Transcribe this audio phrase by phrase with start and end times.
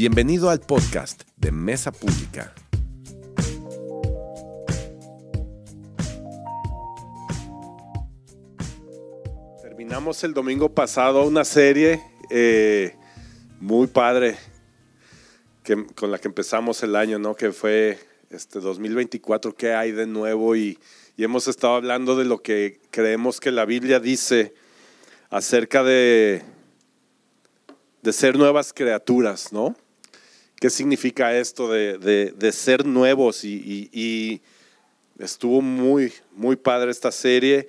[0.00, 2.54] Bienvenido al podcast de Mesa Pública.
[9.60, 12.00] Terminamos el domingo pasado una serie
[12.30, 12.96] eh,
[13.60, 14.38] muy padre
[15.64, 17.34] que, con la que empezamos el año, ¿no?
[17.34, 17.98] Que fue
[18.30, 20.56] este 2024, ¿qué hay de nuevo?
[20.56, 20.78] Y,
[21.18, 24.54] y hemos estado hablando de lo que creemos que la Biblia dice
[25.28, 26.42] acerca de,
[28.00, 29.76] de ser nuevas criaturas, ¿no?
[30.60, 31.96] ¿Qué significa esto de,
[32.36, 33.44] de, ser nuevos?
[33.44, 34.42] Y, y, y,
[35.18, 37.66] estuvo muy, muy padre esta serie.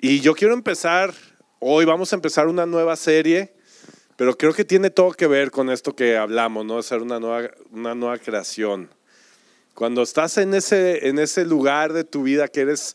[0.00, 1.12] Y yo quiero empezar,
[1.58, 3.52] hoy vamos a empezar una nueva serie,
[4.14, 6.76] pero creo que tiene todo que ver con esto que hablamos, ¿no?
[6.76, 8.88] De ser una nueva, una nueva creación.
[9.74, 12.94] Cuando estás en ese, en ese lugar de tu vida que eres,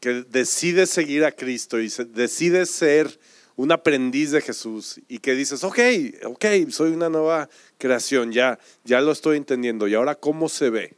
[0.00, 3.18] que decides seguir a Cristo y decides ser
[3.56, 5.78] un aprendiz de Jesús y que dices, ok,
[6.24, 9.86] ok, soy una nueva creación, ya, ya lo estoy entendiendo.
[9.88, 10.96] ¿Y ahora cómo se ve?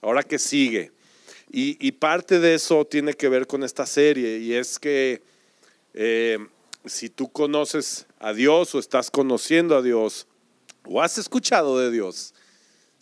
[0.00, 0.92] ¿Ahora qué sigue?
[1.56, 5.22] Y, parte de eso tiene que ver con esta serie y es que
[5.92, 6.38] eh,
[6.84, 10.26] si tú conoces a Dios o estás conociendo a Dios
[10.84, 12.34] o has escuchado de Dios,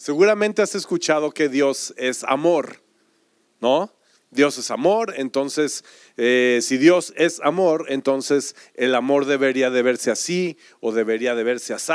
[0.02, 2.82] Seguramente has escuchado que Dios es amor,
[3.60, 3.94] ¿no?
[4.32, 5.84] Dios es amor, entonces
[6.16, 11.44] eh, si Dios es amor, entonces el amor debería de verse así o debería de
[11.44, 11.92] verse así.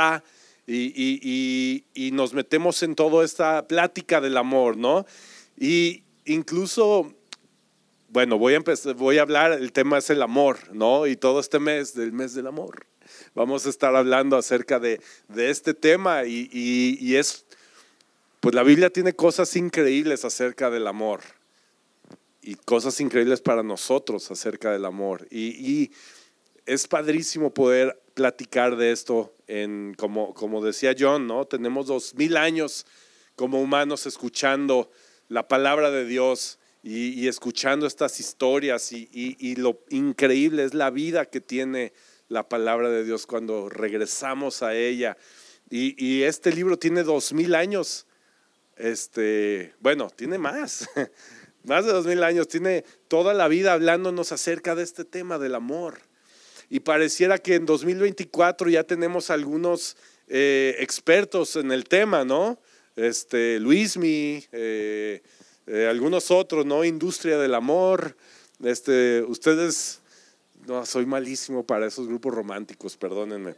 [0.70, 5.06] Y, y, nos metemos en toda esta plática del amor, ¿no?
[5.56, 7.14] Y incluso,
[8.10, 11.06] bueno, voy a, empezar, voy a hablar, el tema es el amor, ¿no?
[11.06, 12.86] Y todo este mes, del mes del amor,
[13.34, 17.46] vamos a estar hablando acerca de, de este tema y, y es
[18.40, 21.37] pues la Biblia tiene cosas increíbles acerca del amor
[22.48, 25.28] y cosas increíbles para nosotros acerca del amor.
[25.30, 25.90] Y,
[26.64, 31.46] es padrísimo poder platicar de esto en, como, como decía John, ¿no?
[31.46, 32.86] Tenemos dos mil años
[33.36, 34.90] como humanos escuchando
[35.28, 41.26] la palabra de Dios y, escuchando estas historias y, y, lo increíble es la vida
[41.26, 41.92] que tiene
[42.28, 45.18] la palabra de Dios cuando regresamos a ella.
[45.68, 48.06] Y, este libro tiene dos mil años
[48.78, 50.88] este, bueno, tiene más,
[51.64, 55.54] más de dos mil años, tiene toda la vida hablándonos acerca de este tema del
[55.54, 56.00] amor.
[56.70, 59.96] Y pareciera que en 2024 ya tenemos algunos
[60.28, 62.58] eh, expertos en el tema, ¿no?
[62.96, 65.22] Este, Luismi, eh,
[65.66, 66.84] eh, algunos otros, ¿no?
[66.84, 68.16] Industria del amor.
[68.62, 70.00] Este, ustedes,
[70.66, 73.54] no, soy malísimo para esos grupos románticos, perdónenme.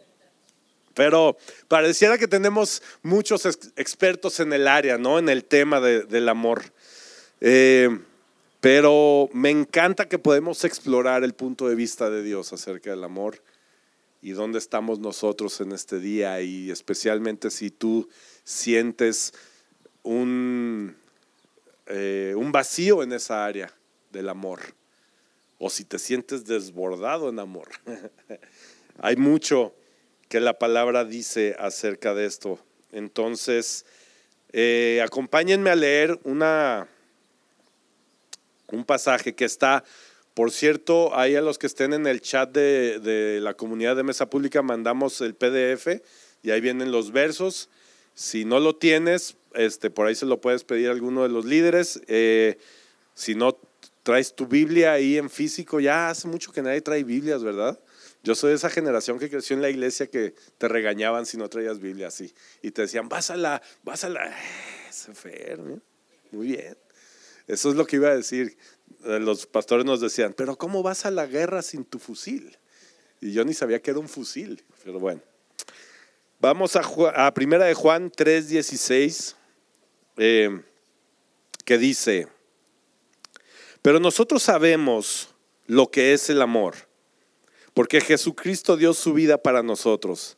[0.94, 1.36] Pero
[1.68, 3.46] pareciera que tenemos muchos
[3.76, 5.18] expertos en el área, ¿no?
[5.18, 6.62] En el tema del amor.
[7.40, 7.88] Eh,
[8.60, 13.42] pero me encanta que podemos explorar el punto de vista de Dios acerca del amor
[14.22, 18.08] y dónde estamos nosotros en este día y especialmente si tú
[18.44, 19.32] sientes
[20.02, 20.94] un,
[21.86, 23.72] eh, un vacío en esa área
[24.12, 24.60] del amor
[25.58, 27.68] o si te sientes desbordado en amor.
[28.98, 29.74] Hay mucho
[30.28, 32.58] que la palabra dice acerca de esto.
[32.92, 33.86] Entonces,
[34.52, 36.88] eh, acompáñenme a leer una,
[38.72, 39.84] un pasaje que está,
[40.34, 44.30] por cierto, ahí a los que estén en el chat de, la comunidad de Mesa
[44.30, 46.02] Pública mandamos el PDF
[46.42, 47.68] y ahí vienen los versos.
[48.14, 51.44] Si no lo tienes, este, por ahí se lo puedes pedir a alguno de los
[51.44, 52.00] líderes.
[52.06, 52.58] Eh,
[53.14, 53.58] si no,
[54.02, 55.80] traes tu Biblia ahí en físico.
[55.80, 57.78] Ya hace mucho que nadie trae Biblias, ¿verdad?
[58.22, 61.48] Yo soy de esa generación que creció en la iglesia que te regañaban si no
[61.48, 62.34] traías Biblia así.
[62.60, 64.34] Y te decían, vas a la, vas a la.
[65.24, 65.56] Eh,
[66.30, 66.76] muy bien.
[67.50, 68.56] Eso es lo que iba a decir.
[69.04, 72.56] Eh, los pastores nos decían, pero ¿cómo vas a la guerra sin tu fusil?
[73.20, 75.20] Y yo ni sabía que era un fusil, pero bueno.
[76.38, 79.34] Vamos a, Primera de Juan 3:16,
[80.16, 80.62] eh,
[81.64, 82.28] que dice,
[83.82, 85.34] pero nosotros sabemos
[85.66, 86.74] lo que es el amor
[87.74, 90.36] porque Jesucristo dio su vida para nosotros.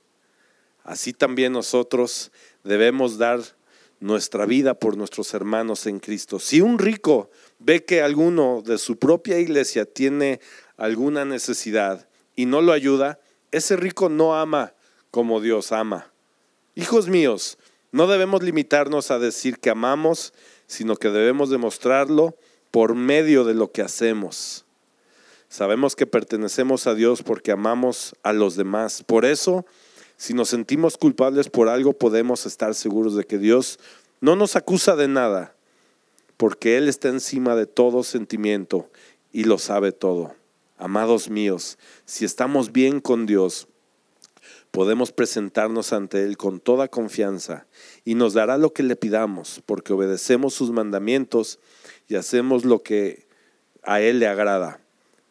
[0.85, 2.31] Así también nosotros
[2.65, 3.41] debemos dar
[4.03, 6.41] nuestra vida por nuestros hermanos en Cristo.
[6.41, 10.41] Si un rico ve que alguno de su propia iglesia tiene
[10.77, 13.21] alguna necesidad y no lo ayuda,
[13.53, 14.75] ese rico no ama
[15.13, 16.13] como Dios ama.
[16.75, 17.59] Hijos míos,
[17.93, 20.35] no debemos limitarnos a decir que amamos,
[20.67, 22.37] sino que debemos demostrarlo
[22.73, 24.65] por medio de lo que hacemos.
[25.49, 29.05] Sabemos que pertenecemos a Dios porque amamos a los demás.
[29.05, 29.65] Por eso,
[30.23, 33.81] si nos sentimos culpables por algo, podemos estar seguros de que Dios
[34.21, 35.57] no nos acusa de nada,
[36.37, 38.89] porque Él está encima de todo sentimiento
[39.33, 40.33] y lo sabe todo.
[40.79, 43.67] Amados míos, si estamos bien con Dios,
[44.71, 47.67] podemos presentarnos ante Él con toda confianza
[48.05, 51.59] y nos dará lo que le pidamos, porque obedecemos sus mandamientos
[52.07, 53.27] y hacemos lo que
[53.83, 54.79] a Él le agrada.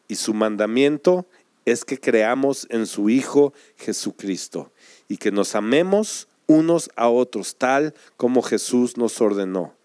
[0.09, 1.27] Y su mandamiento
[1.65, 4.71] es que creamos en su Hijo Jesucristo
[5.11, 9.75] y que nos amemos unos a otros, tal como Jesús nos ordenó.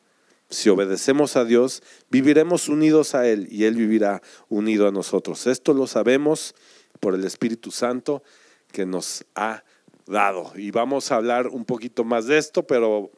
[0.50, 5.48] Si obedecemos a Dios, viviremos unidos a Él y Él vivirá unido a nosotros.
[5.48, 6.54] Esto lo sabemos
[7.00, 8.22] por el Espíritu Santo
[8.70, 9.64] que nos ha
[10.06, 10.52] dado.
[10.54, 13.10] Y vamos a hablar un poquito más de esto, pero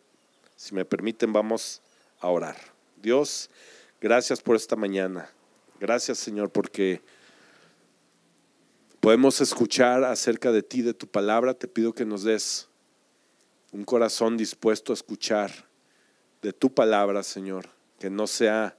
[0.57, 1.83] si me permiten, vamos
[2.21, 2.57] a orar.
[2.97, 3.51] Dios,
[4.01, 5.31] gracias por esta mañana.
[5.79, 7.03] Gracias, Señor, porque
[9.09, 11.55] podemos escuchar acerca de ti, de tu palabra.
[11.55, 12.69] Te pido que nos des
[13.73, 15.51] un corazón dispuesto a escuchar
[16.43, 17.71] de tu palabra, Señor.
[17.99, 18.77] Que no sea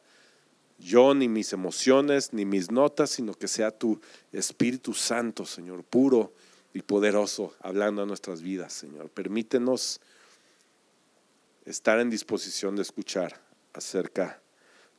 [0.78, 4.00] yo ni mis emociones ni mis notas, sino que sea tu
[4.32, 6.32] Espíritu Santo, Señor, puro
[6.76, 9.10] y poderoso, hablando a nuestras vidas, Señor.
[9.10, 10.00] Permítenos
[11.66, 13.42] estar en disposición de escuchar
[13.74, 14.44] acerca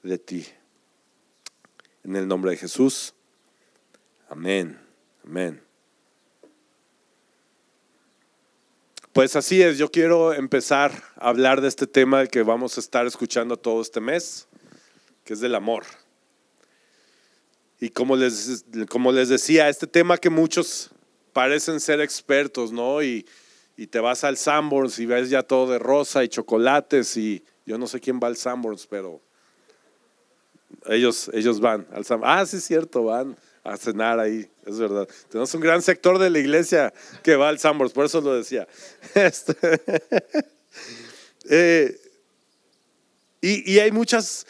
[0.03, 0.45] de ti.
[2.03, 3.15] En el nombre de Jesús.
[4.29, 4.90] Amén.
[5.25, 5.63] Amén.
[9.13, 13.07] Pues así es, yo quiero empezar a hablar de este tema que vamos a estar
[13.07, 14.47] escuchando todo este mes,
[15.25, 15.85] que es del amor.
[17.81, 20.91] Y como les, como les decía, este tema que muchos
[21.33, 23.03] parecen ser expertos, ¿no?
[23.03, 23.27] Y,
[23.91, 27.87] te vas al Sanborns y ves ya todo de rosa y chocolates y yo no
[27.87, 29.23] sé quién va al Sanborns, pero
[30.87, 32.31] ellos, ellos van al Sanborns.
[32.31, 35.09] Ah, sí es cierto, van a cenar ahí, es verdad.
[35.29, 36.93] Tenemos un gran sector de la iglesia
[37.23, 38.67] que va al Sanborns, por eso lo decía.
[39.15, 39.55] Este,
[41.51, 42.01] eh,
[43.43, 44.47] y hay muchas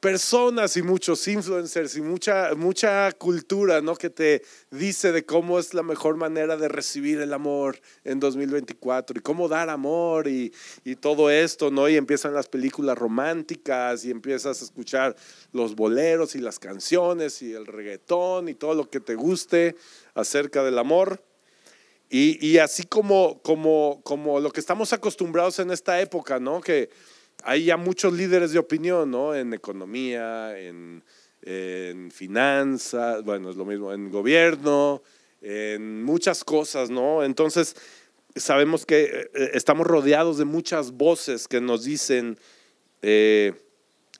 [0.00, 3.96] personas y muchos influencers y mucha, mucha cultura ¿no?
[3.96, 9.18] que te dice de cómo es la mejor manera de recibir el amor en 2024
[9.18, 10.52] y cómo dar amor y,
[10.84, 11.88] y, todo esto, ¿no?
[11.88, 15.16] Y empiezan las películas románticas y empiezas a escuchar
[15.52, 19.76] los boleros y las canciones y el reggaetón y todo lo que te guste
[20.14, 21.22] acerca del amor.
[22.08, 26.60] Y, y así como, como, como lo que estamos acostumbrados en esta época, ¿no?
[26.60, 26.90] Que
[27.42, 29.34] hay ya muchos líderes de opinión, ¿no?
[29.34, 31.02] En economía, en,
[32.10, 35.00] finanzas, bueno, es lo mismo, en gobierno,
[35.40, 37.22] en muchas cosas, ¿no?
[37.22, 37.76] Entonces,
[38.34, 42.38] sabemos que eh, eh, estamos rodeados de muchas voces que nos dicen
[43.02, 43.52] eh,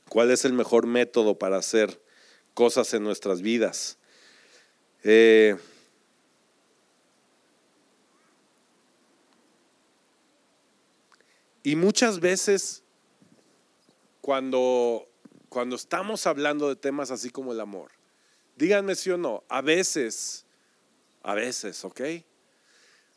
[0.08, 2.00] cuál es el mejor método para hacer
[2.54, 3.98] cosas en nuestras vidas.
[11.62, 12.84] y muchas veces
[14.26, 15.08] cuando,
[15.48, 17.92] cuando estamos hablando de temas así como el amor,
[18.56, 20.44] díganme si o no, a veces,
[21.22, 22.00] a veces, ¿ok?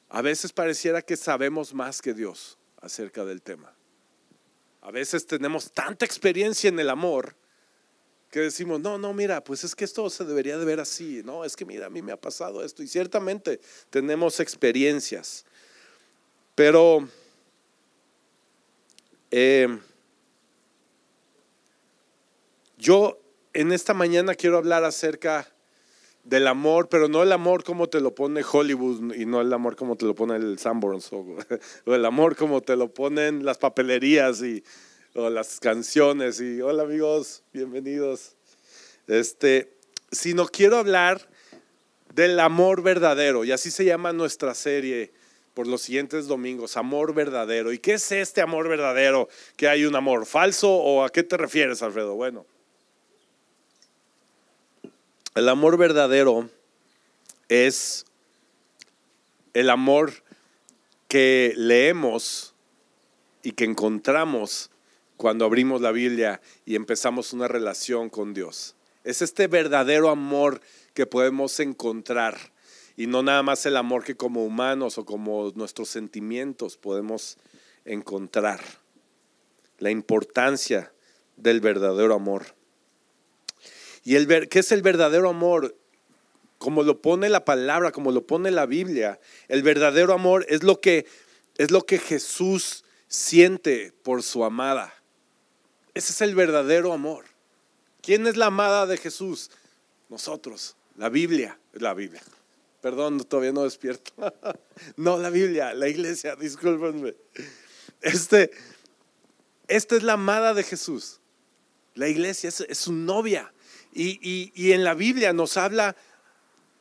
[0.10, 3.74] A veces pareciera que sabemos más que Dios acerca del tema.
[4.82, 7.36] A veces tenemos tanta experiencia en el amor
[8.30, 11.44] que decimos, no, no, mira, pues es que esto se debería de ver así, no,
[11.44, 13.60] es que mira, a mí me ha pasado esto y ciertamente
[13.90, 15.44] tenemos experiencias,
[16.54, 17.10] pero
[19.32, 19.80] eh,
[22.80, 23.20] yo
[23.54, 25.48] en esta mañana quiero hablar acerca
[26.24, 29.76] del amor, pero no el amor como te lo pone Hollywood y no el amor
[29.76, 31.26] como te lo pone el Sanborns o,
[31.86, 34.64] el amor como te lo ponen las papelerías y
[35.14, 38.36] o las canciones y hola amigos, bienvenidos.
[39.08, 39.76] Este,
[40.12, 41.28] sino quiero hablar
[42.14, 45.12] del amor verdadero y así se llama nuestra serie
[45.54, 47.74] por los siguientes domingos, amor verdadero.
[47.74, 49.28] ¿Y qué es este amor verdadero?
[49.58, 52.16] ¿Que hay un amor falso o a qué te refieres, Alfredo?
[52.16, 52.46] Bueno,
[55.40, 56.50] el amor verdadero
[57.48, 58.06] es
[59.54, 60.12] el amor
[61.08, 62.54] que leemos
[63.42, 64.70] y que encontramos
[65.16, 68.76] cuando abrimos la Biblia y empezamos una relación con Dios.
[69.06, 70.60] Es este verdadero amor
[70.94, 72.38] que podemos encontrar
[72.98, 77.38] y no nada más el amor que como humanos o como nuestros sentimientos podemos
[77.86, 78.60] encontrar.
[79.78, 80.92] La importancia
[81.38, 82.59] del verdadero amor.
[84.10, 85.78] Y el ver, ¿qué es el verdadero amor?
[86.58, 90.82] Como lo pone la palabra, como lo pone la Biblia, el verdadero amor es lo
[90.82, 91.06] que
[91.60, 94.92] es lo que Jesús siente por su amada.
[95.94, 97.26] Ese es el verdadero amor.
[98.02, 99.52] ¿Quién es la amada de Jesús?
[100.10, 102.24] Nosotros, la Biblia, la Biblia.
[102.82, 104.12] Perdón, todavía no despierto.
[104.98, 107.14] no, la Biblia, la iglesia, discúlpenme.
[108.02, 108.50] Este,
[109.68, 111.20] esta es la amada de Jesús.
[111.94, 113.54] La iglesia es, es su novia.
[113.94, 115.96] Y, en la Biblia nos habla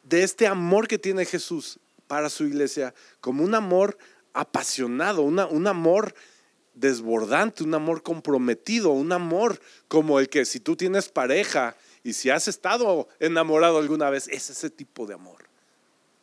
[0.02, 3.98] de este amor que tiene Jesús para su iglesia como un amor
[4.32, 6.14] apasionado, un amor
[6.78, 12.30] desbordante, un amor comprometido, un amor como el que si tú tienes pareja y si
[12.30, 15.44] has estado enamorado alguna vez, es ese tipo de amor.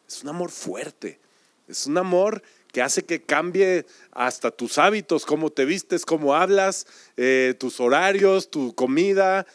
[0.08, 1.20] Es un amor fuerte,
[1.68, 6.88] es un amor que hace que cambie hasta tus hábitos, cómo te vistes, cómo hablas,
[7.18, 9.46] eh, tus horarios, tu comida,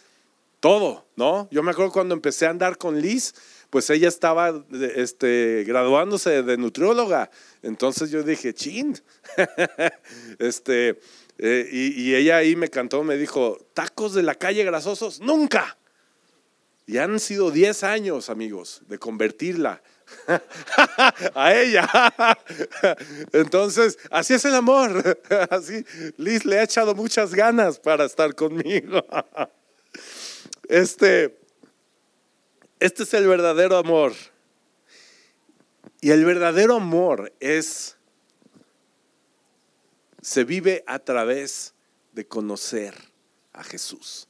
[0.60, 1.48] todo, ¿no?
[1.50, 3.34] Yo me acuerdo cuando empecé a andar con Liz,
[3.70, 4.64] pues ella estaba
[4.94, 7.30] este, graduándose de nutrióloga.
[7.62, 9.00] Entonces yo dije, chin.
[10.38, 11.00] este,
[11.38, 15.78] eh, y, y, ella ahí me cantó, me dijo, tacos de la calle grasosos, nunca.
[16.86, 19.80] Y han sido 10 años, amigos, de convertirla
[21.34, 21.88] a ella.
[23.32, 25.20] Entonces, así es el amor.
[25.50, 25.84] Así,
[26.16, 29.04] Liz le ha echado muchas ganas para estar conmigo.
[30.68, 31.38] Este,
[32.78, 34.12] este es el verdadero amor.
[36.00, 37.96] Y el verdadero amor es,
[40.22, 41.74] se vive a través
[42.12, 42.94] de conocer
[43.52, 44.26] a Jesús.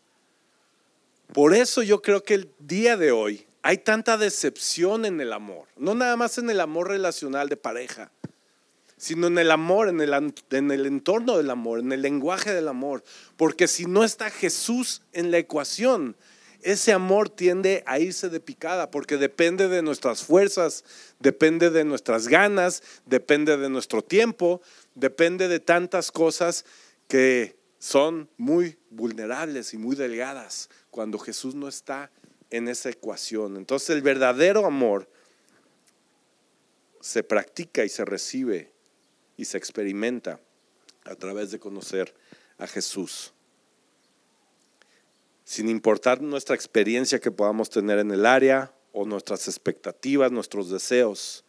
[1.33, 5.69] Por eso yo creo que el día de hoy hay tanta decepción en el amor.
[5.77, 8.11] No nada más en el amor relacional de pareja,
[9.01, 10.13] sino en el amor, en el,
[10.51, 13.03] en el entorno del amor, en el lenguaje del amor.
[13.39, 16.17] Porque si no está Jesús en la ecuación,
[16.61, 20.85] ese amor tiende a irse de picada porque depende de nuestras fuerzas,
[21.19, 24.61] depende de nuestras ganas, depende de nuestro tiempo,
[24.95, 26.67] depende de tantas cosas
[27.09, 32.11] que son muy vulnerables y muy delgadas cuando Jesús no está
[32.51, 33.57] en esa ecuación.
[33.57, 35.09] Entonces el verdadero amor
[37.01, 38.75] se practica y se recibe
[39.41, 40.39] y se experimenta
[41.05, 42.15] a través de conocer
[42.59, 43.33] a Jesús
[45.45, 51.43] sin importar nuestra experiencia que podamos tener en el área o nuestras expectativas, nuestros deseos.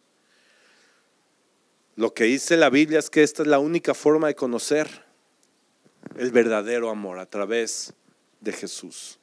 [1.94, 5.04] Lo que dice la Biblia es que esta es la única forma de conocer
[6.16, 7.92] el verdadero amor a través
[8.40, 9.20] de Jesús.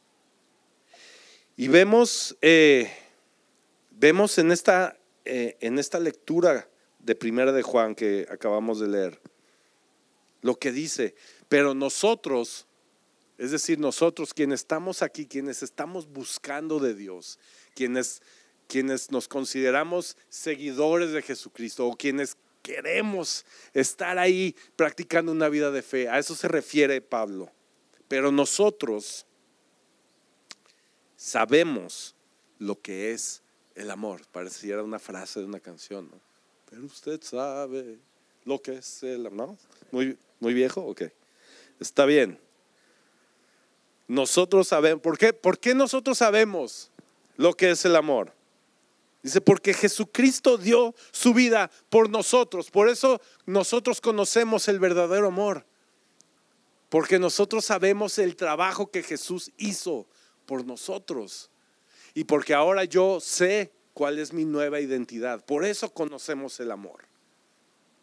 [1.57, 2.89] Y vemos, eh,
[3.89, 4.95] vemos en, esta,
[5.25, 6.69] eh, en esta lectura
[7.09, 9.19] de Primera de Juan que acabamos de leer,
[10.43, 11.15] lo que dice,
[11.47, 12.67] pero nosotros
[13.39, 17.39] es decir, nosotros quienes estamos aquí, quienes estamos buscando de Dios,
[17.73, 18.21] quienes,
[18.67, 25.81] quienes nos consideramos seguidores de Jesucristo o quienes queremos estar ahí practicando una vida de
[25.81, 26.09] fe.
[26.09, 27.49] A eso se refiere Pablo.
[28.07, 29.25] Pero nosotros
[31.15, 32.15] sabemos
[32.59, 33.41] lo que es
[33.73, 34.27] el amor.
[34.33, 36.28] Pareciera una frase de una canción, ¿no?
[36.69, 37.99] Pero usted sabe
[38.45, 39.55] lo que es el amor.
[39.91, 41.03] Muy, muy viejo, ok.
[41.79, 42.39] Está bien.
[44.07, 45.33] Nosotros sabemos, ¿por qué?
[45.33, 46.91] ¿Por qué nosotros sabemos
[47.37, 48.33] lo que es el amor?
[49.21, 52.71] Dice, porque Jesucristo dio su vida por nosotros.
[52.71, 55.65] Por eso nosotros conocemos el verdadero amor.
[56.89, 60.07] Porque nosotros sabemos el trabajo que Jesús hizo
[60.45, 61.49] por nosotros.
[62.13, 65.43] Y porque ahora yo sé cuál es mi nueva identidad.
[65.45, 67.05] Por eso conocemos el amor.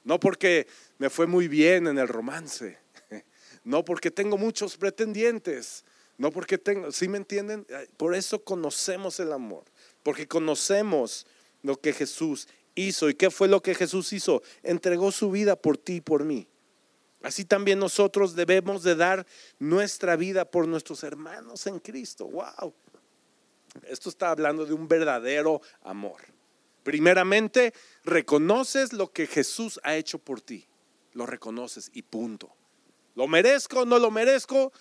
[0.04, 0.66] No porque
[0.98, 2.78] me fue muy bien en el romance.
[3.64, 5.84] No porque tengo muchos pretendientes.
[6.18, 7.66] No porque tengo, ¿sí me entienden?
[7.96, 9.64] Por eso conocemos el amor,
[10.04, 11.26] porque conocemos
[11.62, 13.10] lo que Jesús hizo.
[13.10, 14.42] ¿Y qué fue lo que Jesús hizo?
[14.62, 16.46] Entregó su vida por ti y por mí.
[17.22, 19.26] Así también nosotros debemos de dar
[19.58, 22.28] nuestra vida por nuestros hermanos en Cristo.
[22.28, 22.72] Wow.
[23.84, 26.22] Esto está hablando de un verdadero amor.
[26.82, 30.66] Primeramente, reconoces lo que Jesús ha hecho por ti.
[31.12, 32.54] Lo reconoces y punto.
[33.14, 34.72] ¿Lo merezco no lo merezco?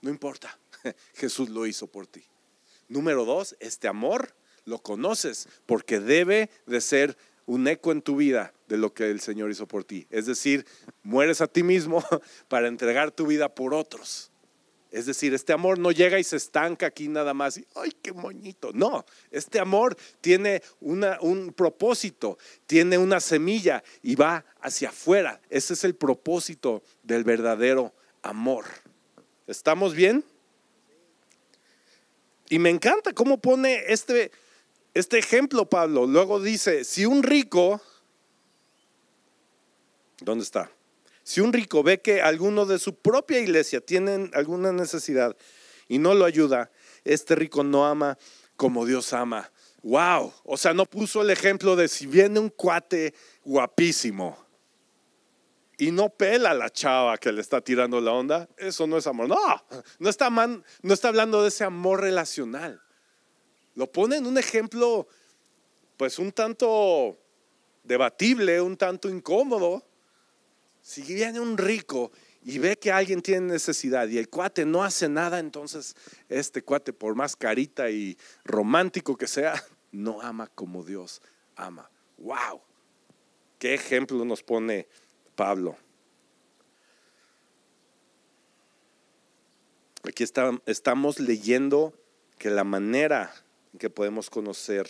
[0.00, 0.58] No importa,
[1.14, 2.24] Jesús lo hizo por ti.
[2.88, 4.34] Número dos, este amor
[4.64, 9.20] lo conoces porque debe de ser un eco en tu vida de lo que el
[9.20, 10.06] Señor hizo por ti.
[10.10, 10.66] Es decir,
[11.02, 12.04] mueres a ti mismo
[12.48, 14.30] para entregar tu vida por otros.
[14.90, 18.12] Es decir, este amor no llega y se estanca aquí nada más y, ay, qué
[18.12, 18.70] moñito.
[18.72, 25.40] No, este amor tiene una, un propósito, tiene una semilla y va hacia afuera.
[25.50, 27.92] Ese es el propósito del verdadero
[28.22, 28.64] amor.
[29.46, 30.24] ¿Estamos bien?
[32.48, 34.30] Y me encanta cómo pone este,
[34.94, 36.06] este ejemplo Pablo.
[36.06, 37.82] Luego dice, si un rico,
[40.20, 40.70] ¿dónde está?
[41.28, 45.36] Si un rico ve que alguno de su propia iglesia tiene alguna necesidad
[45.86, 46.70] y no lo ayuda,
[47.04, 48.16] este rico no ama
[48.56, 49.52] como Dios ama.
[49.82, 53.12] Wow, o sea, no puso el ejemplo de si viene un cuate
[53.44, 54.42] guapísimo
[55.76, 59.06] y no pela a la chava que le está tirando la onda, eso no es
[59.06, 59.28] amor.
[59.28, 59.36] No,
[59.98, 62.80] no está, no está hablando de ese amor relacional.
[63.74, 65.06] Lo pone en un ejemplo,
[65.98, 67.18] pues un tanto
[67.84, 69.87] debatible, un tanto incómodo.
[70.88, 75.06] Si viene un rico y ve que alguien tiene necesidad y el cuate no hace
[75.06, 75.94] nada, entonces
[76.30, 81.20] este cuate, por más carita y romántico que sea, no ama como Dios
[81.56, 81.90] ama.
[82.16, 82.62] ¡Wow!
[83.58, 84.88] ¿Qué ejemplo nos pone
[85.36, 85.76] Pablo?
[90.04, 90.24] Aquí
[90.64, 91.92] estamos leyendo
[92.38, 93.30] que la manera
[93.74, 94.88] en que podemos conocer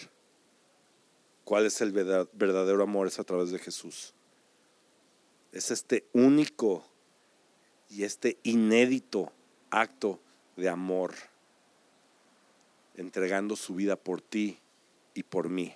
[1.42, 4.14] cuál es el verdadero amor es a través de Jesús.
[5.52, 6.84] Es este único
[7.88, 9.32] y este inédito
[9.70, 10.20] acto
[10.56, 11.14] de amor,
[12.96, 14.58] entregando su vida por ti
[15.14, 15.74] y por mí.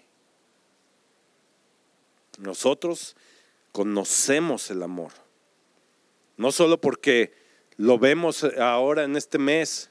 [2.39, 3.17] Nosotros
[3.71, 5.13] conocemos el amor,
[6.37, 7.33] no solo porque
[7.77, 9.91] lo vemos ahora en este mes,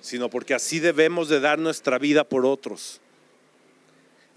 [0.00, 3.00] sino porque así debemos de dar nuestra vida por otros.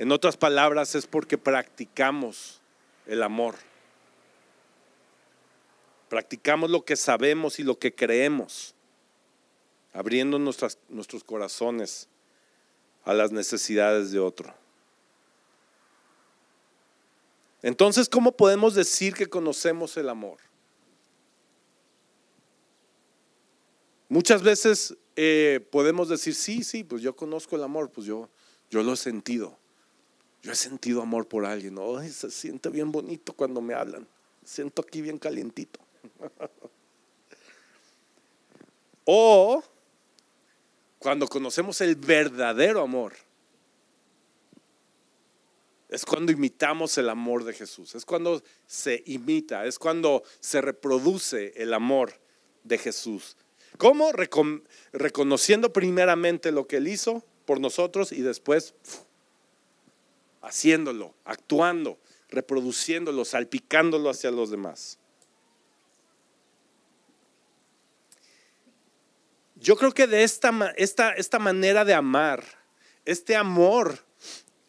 [0.01, 2.60] En otras palabras, es porque practicamos
[3.05, 3.53] el amor.
[6.10, 8.74] Practicamos lo que sabemos y lo que creemos,
[9.93, 12.08] abriendo nuestros corazones
[13.03, 14.51] a las necesidades de otro.
[17.62, 20.39] Entonces, ¿cómo podemos decir que conocemos el amor?
[24.10, 28.31] Muchas veces eh, podemos decir, sí, sí, pues yo conozco el amor, pues yo,
[28.72, 29.61] yo lo he sentido.
[30.43, 31.77] Yo he sentido amor por alguien.
[31.77, 34.07] Oh, se siente bien bonito cuando me hablan.
[34.43, 35.79] Siento aquí bien calientito.
[39.05, 39.63] o
[40.98, 43.13] cuando conocemos el verdadero amor.
[45.89, 47.93] Es cuando imitamos el amor de Jesús.
[47.95, 49.65] Es cuando se imita.
[49.65, 52.13] Es cuando se reproduce el amor
[52.63, 53.36] de Jesús.
[53.77, 54.12] ¿Cómo?
[54.91, 58.74] reconociendo primeramente lo que Él hizo por nosotros y después
[60.41, 64.98] haciéndolo, actuando, reproduciéndolo, salpicándolo hacia los demás.
[69.55, 72.44] Yo creo que de esta, esta, esta manera de amar,
[73.05, 74.00] este amor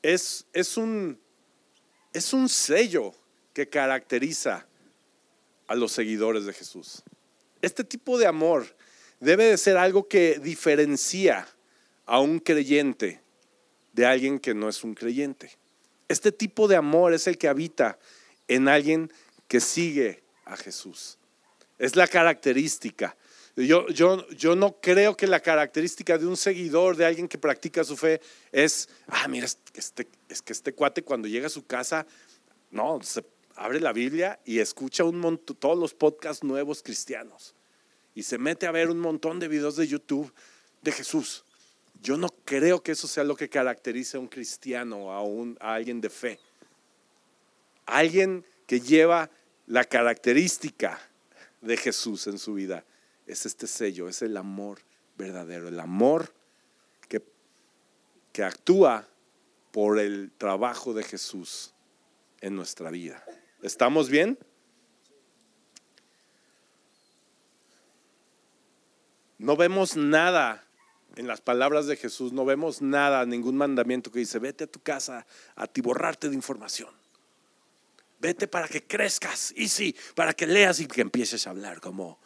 [0.03, 1.19] es, es, un,
[2.13, 3.15] es un sello
[3.55, 4.67] que caracteriza
[5.67, 7.03] a los seguidores de Jesús.
[7.63, 8.77] Este tipo de amor
[9.21, 11.49] debe de ser algo que diferencia
[12.05, 13.23] a un creyente
[13.93, 15.62] de alguien que no es un creyente.
[16.13, 17.99] Este tipo de amor es el que habita
[18.47, 19.11] en alguien
[19.49, 21.17] que sigue a Jesús.
[21.79, 23.17] Es la característica.
[23.57, 27.83] Yo, yo, yo no creo que la característica de un seguidor, de alguien que practica
[27.83, 28.21] su fe,
[28.53, 32.07] es, ah, mira, este, es que este cuate cuando llega a su casa,
[32.71, 33.25] no, se
[33.57, 37.55] abre la Biblia y escucha un montón, todos los podcasts nuevos cristianos
[38.15, 40.31] y se mete a ver un montón de videos de YouTube
[40.83, 41.47] de Jesús.
[42.03, 45.75] Yo no creo que eso sea lo que caracteriza a un cristiano, a, un, a
[45.75, 46.41] alguien de fe.
[47.87, 49.31] Alguien que lleva
[49.69, 50.99] la característica
[51.61, 52.85] de Jesús en su vida
[53.25, 54.81] es este sello, es el amor
[55.17, 56.35] verdadero, el amor
[57.09, 57.23] que,
[58.33, 59.07] que actúa
[59.71, 61.73] por el trabajo de Jesús
[62.41, 63.25] en nuestra vida.
[63.63, 64.37] ¿Estamos bien?
[69.39, 70.67] No vemos nada
[71.17, 74.81] en las palabras de Jesús, no vemos nada, ningún mandamiento que dice, vete a tu
[74.81, 76.91] casa a tiborrarte de información.
[78.19, 82.21] Vete para que crezcas y sí, para que leas y que empieces a hablar como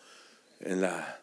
[0.60, 1.20] en la,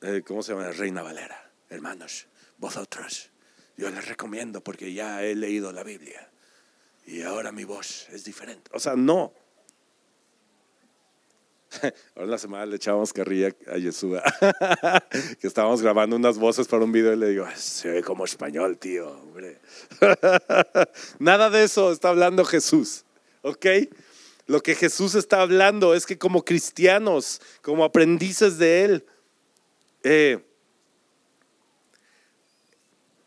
[0.00, 0.70] eh, ¿cómo se llama?
[0.70, 1.50] Reina Valera.
[1.68, 2.26] Hermanos,
[2.58, 3.30] vosotros,
[3.76, 6.30] yo les recomiendo porque ya he leído la Biblia
[7.06, 8.70] y ahora mi voz es diferente.
[8.72, 9.32] O sea, no.
[12.14, 14.22] Ahora en la semana le echábamos carrilla a Yeshua,
[15.40, 18.78] que estábamos grabando unas voces para un video y le digo, se ve como español,
[18.78, 19.60] tío, hombre.
[21.18, 23.04] Nada de eso está hablando Jesús,
[23.42, 23.66] ¿ok?
[24.46, 29.06] Lo que Jesús está hablando es que como cristianos, como aprendices de Él,
[30.02, 30.44] eh,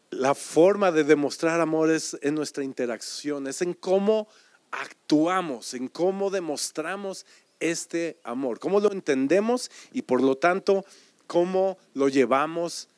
[0.10, 4.28] la forma de demostrar amor es en nuestra interacción, es en cómo
[4.72, 7.26] actuamos, en cómo demostramos
[7.72, 8.60] este amor?
[8.60, 10.86] ¿Cómo lo entendemos y por lo tanto
[11.28, 12.90] cómo lo llevamos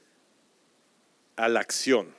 [1.36, 2.14] a la acción?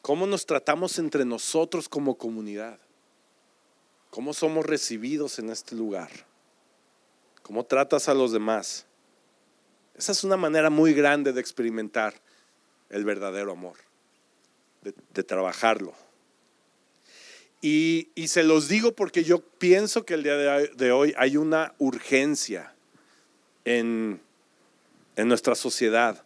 [0.00, 2.78] ¿Cómo nos tratamos entre nosotros como comunidad?
[4.10, 6.10] ¿Cómo somos recibidos en este lugar?
[7.42, 8.86] ¿Cómo tratas a los demás?
[9.96, 12.14] Esa es una manera muy grande de experimentar
[12.90, 13.76] el verdadero amor,
[14.82, 16.03] de, de trabajarlo.
[17.66, 22.74] Y, se los digo porque yo pienso que el día de hoy hay una urgencia
[23.64, 24.20] en,
[25.16, 26.22] en nuestra sociedad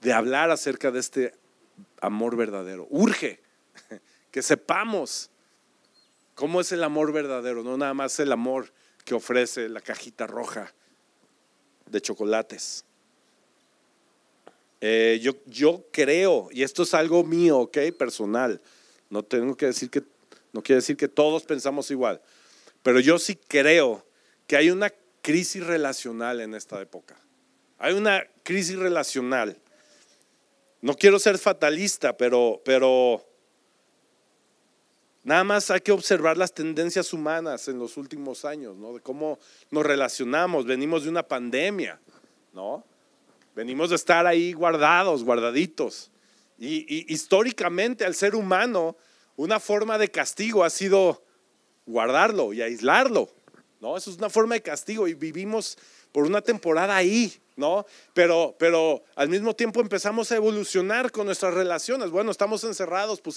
[0.00, 1.34] de hablar acerca de este
[2.00, 2.86] amor verdadero.
[2.88, 3.40] Urge
[4.30, 5.28] que sepamos
[6.34, 8.72] cómo es el amor verdadero, no nada más el amor
[9.04, 10.72] que ofrece la cajita roja
[11.90, 12.86] de chocolates.
[14.80, 17.76] Eh, yo, yo creo, y esto es algo mío, ¿ok?
[17.98, 18.62] Personal.
[19.10, 20.02] No tengo que decir que,
[20.52, 22.20] no quiere decir que todos pensamos igual.
[22.82, 24.06] Pero yo sí creo
[24.46, 24.92] que hay una
[25.22, 27.16] crisis relacional en esta época.
[27.78, 29.58] Hay una crisis relacional.
[30.80, 33.24] No quiero ser fatalista, pero, pero
[35.24, 38.94] nada más hay que observar las tendencias humanas en los últimos años, ¿no?
[38.94, 39.38] De cómo
[39.70, 40.64] nos relacionamos.
[40.64, 41.98] Venimos de una pandemia,
[42.52, 42.84] ¿no?
[43.54, 46.10] Venimos de estar ahí guardados, guardaditos.
[46.58, 48.96] Y, históricamente al ser humano,
[49.36, 51.22] una forma de castigo ha sido
[51.84, 53.28] guardarlo y aislarlo.
[53.80, 53.96] ¿no?
[53.96, 55.76] Eso es una forma de castigo y vivimos
[56.12, 57.84] por una temporada ahí, ¿no?
[58.14, 62.10] Pero, pero al mismo tiempo empezamos a evolucionar con nuestras relaciones.
[62.10, 63.36] Bueno, estamos encerrados, pues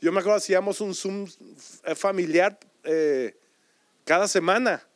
[0.00, 1.26] yo me acuerdo hacíamos un Zoom
[1.84, 3.36] eh, familiar eh,
[4.04, 4.86] cada semana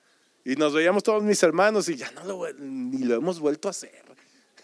[0.45, 3.73] y nos veíamos todos mis hermanos y ya no lo, ni lo hemos vuelto a
[3.73, 4.06] hacer.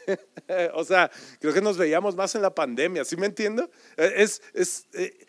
[0.74, 1.10] o sea,
[1.40, 3.70] creo que nos veíamos más en la pandemia, ¿sí me entiendo?
[3.96, 5.26] Eh, es, es eh,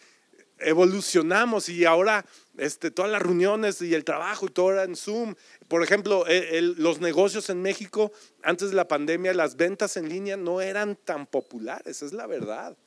[0.59, 2.25] evolucionamos y ahora
[2.57, 5.36] este, todas las reuniones y el trabajo y todo era en Zoom.
[5.67, 8.12] Por ejemplo, eh, los negocios en México,
[8.43, 12.77] antes de la pandemia, las ventas en línea no eran tan populares, es la verdad.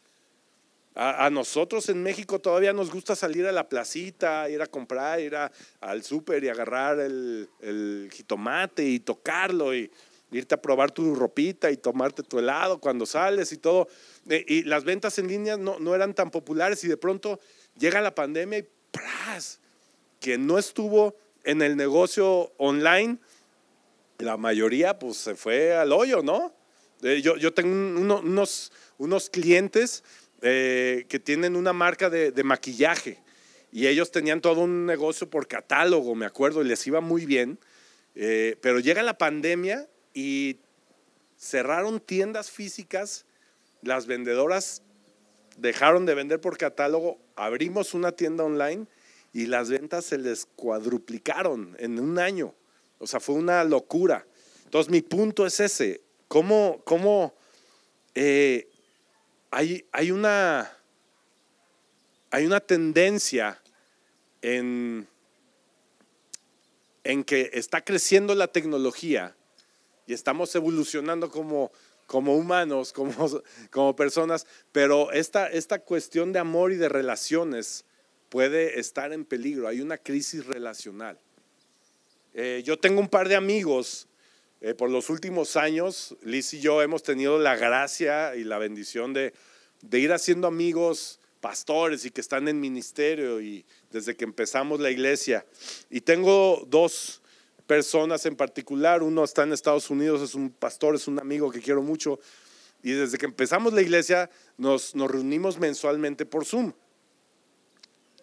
[0.99, 5.37] A, nosotros en México todavía nos gusta salir a la placita, ir a comprar, ir
[5.37, 9.91] al súper y agarrar el, el jitomate y tocarlo y
[10.33, 13.89] irte a probar tu ropita y tomarte tu helado cuando sales y todo.
[14.29, 17.41] Eh, y las ventas en línea no, no, eran tan populares y de pronto
[17.77, 19.61] llega la pandemia y ¡pras!
[20.21, 23.19] que no estuvo en el negocio online,
[24.19, 26.53] la mayoría pues se fue al hoyo, ¿no?
[27.03, 30.03] Eh, yo, yo, tengo unos, unos clientes
[30.41, 33.23] eh, que tienen una marca de, de maquillaje
[33.71, 37.59] y ellos tenían todo un negocio por catálogo, me acuerdo, y les iba muy bien.
[38.15, 39.87] pero llega la pandemia
[40.17, 40.61] y
[41.37, 43.27] cerraron tiendas físicas,
[43.83, 44.81] las vendedoras
[45.59, 48.87] dejaron de vender por catálogo, abrimos una tienda online
[49.35, 52.55] y las ventas se les cuadruplicaron en un año.
[52.99, 54.27] O sea, fue una locura.
[54.65, 56.01] Entonces, mi punto es ese.
[56.29, 57.35] ¿Cómo, cómo
[58.15, 58.71] eh,
[59.51, 60.73] hay, hay, una,
[62.31, 63.61] hay una tendencia
[64.41, 65.07] en,
[67.05, 69.37] en que está creciendo la tecnología
[70.07, 71.73] y estamos evolucionando como,
[72.07, 73.13] como humanos, como,
[73.71, 77.85] como personas, pero esta, esta cuestión de amor y de relaciones
[78.29, 79.69] puede estar en peligro.
[79.69, 81.19] Hay una crisis relacional.
[82.35, 84.09] Eh, yo tengo un par de amigos.
[84.63, 89.13] Eh, por los últimos años, Liz y yo hemos tenido la gracia y la bendición
[89.13, 89.35] de,
[89.83, 94.91] de ir haciendo amigos pastores y que están en ministerio y desde que empezamos la
[94.91, 95.47] iglesia.
[95.91, 97.23] Y tengo dos,
[97.67, 99.03] personas en particular.
[99.03, 102.19] Uno está en Estados Unidos, es un pastor, es un amigo que quiero mucho.
[102.83, 106.73] Y desde que empezamos la iglesia nos, nos reunimos mensualmente por Zoom.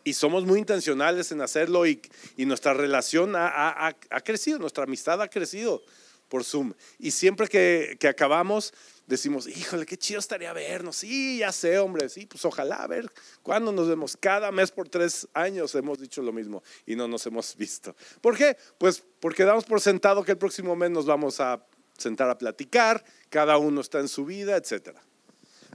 [0.06, 2.02] Y somos muy intencionales en hacerlo y,
[2.36, 5.82] y nuestra relación ha, ha, ha, crecido, nuestra amistad ha crecido
[6.28, 6.74] por Zoom.
[7.00, 8.74] Y siempre que, que acabamos,
[9.08, 10.98] decimos, híjole, qué chido estaría vernos.
[10.98, 13.12] Sí, ya sé, hombre, sí, pues ojalá, ver,
[13.42, 14.18] ¿cuándo nos vemos?
[14.18, 17.96] Cada mes por tres años hemos dicho lo mismo y no nos hemos visto.
[18.22, 18.58] ¿Por qué?
[18.78, 21.66] Pues porque damos por sentado que el próximo mes nos vamos a
[21.98, 24.98] sentar a platicar, cada uno está en su vida, etc.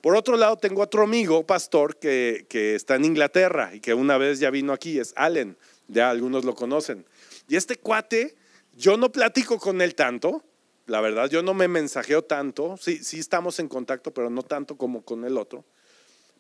[0.02, 4.18] Por otro lado, tengo otro amigo, pastor, que, que está en Inglaterra y que una
[4.18, 7.06] vez ya vino aquí, es Allen, ya algunos lo conocen.
[7.48, 8.36] Y este cuate,
[8.76, 10.44] yo no platico con él tanto,
[10.88, 14.76] la verdad, yo no me mensajeo tanto, sí, sí estamos en contacto, pero no tanto
[14.76, 15.64] como con el otro.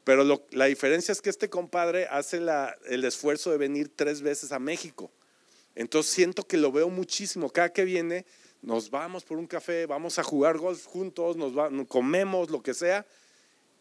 [0.04, 2.40] Pero la diferencia es que este compadre hace
[2.86, 5.10] el esfuerzo de venir tres veces a México.
[5.74, 7.50] Entonces siento que lo veo muchísimo.
[7.50, 8.24] Cada que viene,
[8.62, 11.52] nos vamos por un café, vamos a jugar golf juntos, nos
[11.86, 13.04] comemos, lo que sea.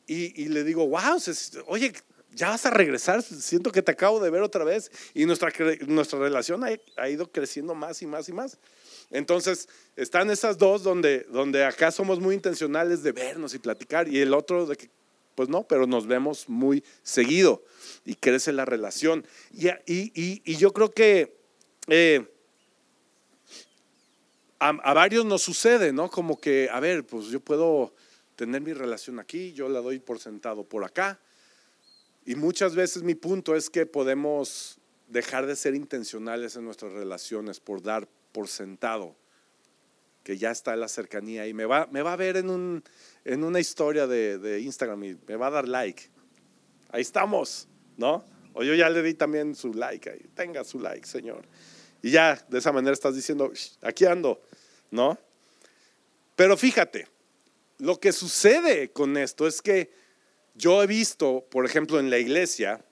[0.06, 1.18] Y, le digo, wow,
[1.68, 1.94] oye,
[2.34, 4.92] ya vas a regresar, siento que te acabo de ver otra vez.
[5.14, 5.50] Y nuestra,
[5.88, 6.62] nuestra relación
[6.98, 8.58] ha ido creciendo más y más y más.
[9.10, 14.20] Entonces, están esas dos donde, donde acá somos muy intencionales de vernos y platicar y
[14.20, 14.90] el otro de que,
[15.36, 17.64] pues no, pero nos vemos muy seguido
[18.06, 19.26] y crece la relación.
[19.54, 21.38] Y, y, y, yo creo que
[21.88, 22.28] eh,
[24.60, 26.10] a, a, varios nos sucede, ¿no?
[26.10, 27.94] Como que, a ver, pues yo puedo
[28.36, 31.20] tener mi relación aquí, yo la doy por sentado por acá.
[32.26, 37.60] Y muchas veces mi punto es que podemos dejar de ser intencionales en nuestras relaciones
[37.60, 39.16] por dar por sentado
[40.28, 42.84] que ya está en la cercanía y me va, me va a ver en, un,
[43.24, 46.10] en una historia de, Instagram y me va a dar like.
[46.90, 48.26] Ahí estamos, ¿no?
[48.52, 50.28] O yo ya le di también su like.
[50.36, 51.46] Tenga su like, Señor.
[52.02, 54.42] Y ya de esa manera estás diciendo, aquí ando,
[54.92, 55.18] ¿no?
[56.36, 57.08] Pero fíjate,
[57.78, 59.94] lo que sucede con esto es que
[60.56, 62.84] yo he visto, por ejemplo, en la iglesia,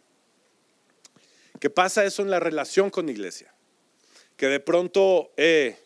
[1.60, 3.55] que pasa eso en la relación con la iglesia.
[4.38, 5.78] Que de pronto eh,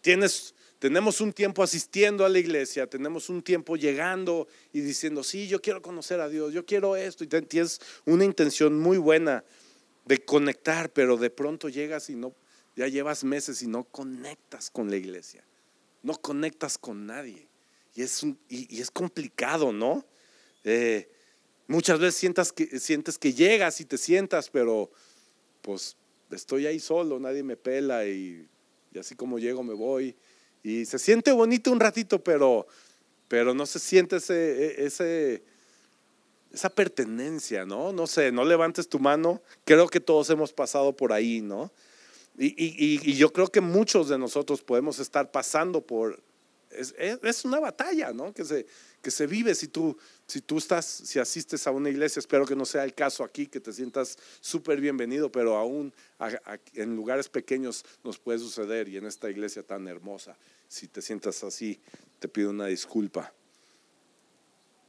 [0.00, 5.46] tienes, tenemos un tiempo asistiendo a la iglesia, tenemos un tiempo llegando y diciendo, sí,
[5.48, 9.44] yo quiero conocer a Dios, yo quiero esto, y tienes una intención muy buena
[10.06, 12.34] de conectar, pero de pronto llegas y no,
[12.76, 15.44] ya llevas meses y no conectas con la iglesia
[16.02, 17.48] no conectas con nadie.
[17.94, 20.06] Y es, y, es complicado, ¿no?
[20.64, 21.10] Eh,
[21.66, 24.90] muchas veces sientas que, sientes que llegas y te sientas, pero
[25.62, 25.96] pues
[26.30, 28.48] estoy ahí solo, nadie me pela y,
[28.98, 30.16] así como llego me voy.
[30.62, 32.66] Y se siente bonito un ratito, pero,
[33.28, 35.42] pero no se siente ese, e,
[36.52, 37.92] esa pertenencia, ¿no?
[37.92, 39.42] No sé, no levantes tu mano.
[39.64, 41.72] Creo que todos hemos pasado por ahí, ¿no?
[42.42, 46.22] Y, yo creo que muchos de nosotros podemos estar pasando por...
[46.70, 48.32] Es, una batalla, ¿no?
[48.32, 48.66] Que se,
[49.02, 52.56] que se vive si tú, si tú estás, si asistes a una iglesia, espero que
[52.56, 55.92] no sea el caso aquí, que te sientas súper bienvenido, pero aún
[56.74, 60.36] en lugares pequeños nos puede suceder y en esta iglesia tan hermosa,
[60.68, 61.80] si te sientas así,
[62.18, 63.32] te pido una disculpa.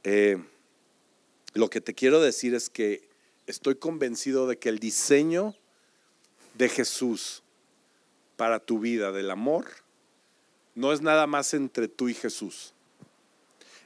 [0.04, 0.36] Eh,
[1.54, 3.08] lo que te quiero decir es que
[3.46, 5.54] estoy convencido de que el diseño
[6.54, 7.42] de Jesús
[8.36, 9.66] para tu vida del amor
[10.74, 12.74] no es nada más entre tú y Jesús.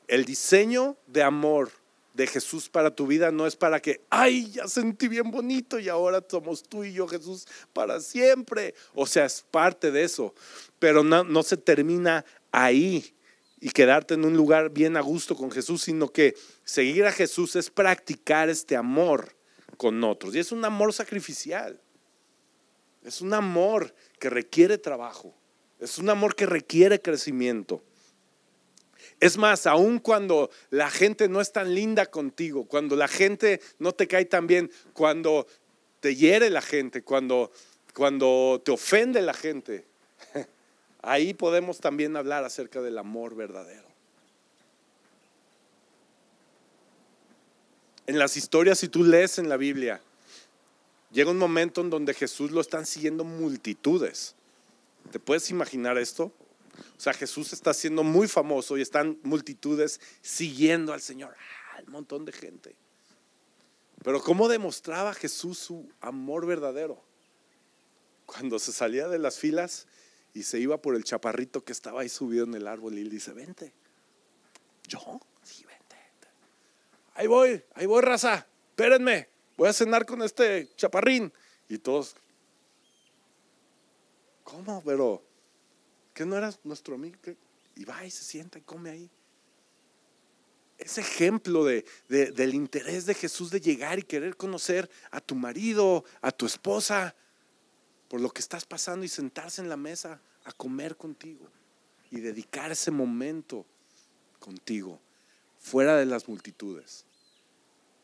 [0.09, 1.71] El diseño de amor
[2.15, 5.89] de Jesús para tu vida no es para que, ay, ya sentí bien bonito y
[5.89, 8.75] ahora somos tú y yo Jesús para siempre.
[8.95, 10.35] O sea, es parte de eso,
[10.79, 13.15] pero no, no se termina ahí
[13.61, 17.57] y quedarte en un lugar bien a gusto con Jesús, sino que seguir a Jesús
[17.57, 19.37] es practicar este amor
[19.77, 20.35] con otros.
[20.35, 21.81] Y es un amor sacrificial.
[23.05, 25.35] Es un amor que requiere trabajo.
[25.79, 27.83] Es un amor que requiere crecimiento.
[29.21, 33.93] Es más, aun cuando la gente no es tan linda contigo, cuando la gente no
[33.93, 35.47] te cae tan bien, cuando
[36.01, 37.51] te hiere la gente, cuando,
[37.95, 39.87] cuando te ofende la gente,
[41.03, 43.87] ahí podemos también hablar acerca del amor verdadero.
[48.07, 50.01] En las historias, si tú lees en la Biblia,
[51.17, 54.35] Llega un momento en donde Jesús lo están siguiendo multitudes.
[55.11, 56.33] ¿Te puedes imaginar esto?
[56.97, 61.35] O sea, Jesús está siendo muy famoso y están multitudes siguiendo al Señor.
[61.75, 62.77] Ah, un montón de gente.
[64.03, 67.03] Pero ¿cómo demostraba Jesús su amor verdadero?
[68.25, 69.87] Cuando se salía de las filas
[70.35, 73.11] y se iba por el chaparrito que estaba ahí subido en el árbol y le
[73.11, 73.73] dice, vente.
[74.87, 75.21] ¿Yo?
[75.43, 75.97] Sí, vente.
[77.15, 78.47] Ahí voy, ahí voy, raza.
[78.71, 81.33] Espérenme voy a cenar con este chaparrín.
[81.69, 82.15] Y todos,
[84.45, 84.83] ¿cómo?
[84.85, 85.26] Pero,
[86.17, 87.17] ¿qué no eras nuestro amigo?
[87.77, 89.11] Y va y se sienta y come ahí.
[90.79, 96.05] Ese ejemplo de, del interés de Jesús de llegar y querer conocer a tu marido,
[96.21, 97.15] a tu esposa,
[98.09, 101.49] por lo que estás pasando y sentarse en la mesa a comer contigo
[102.11, 103.67] y dedicar ese momento
[104.41, 105.01] contigo,
[105.59, 107.07] fuera de las multitudes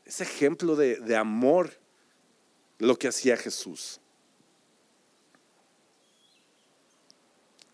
[0.04, 1.72] ese ejemplo de, amor,
[2.78, 4.00] lo que hacía Jesús.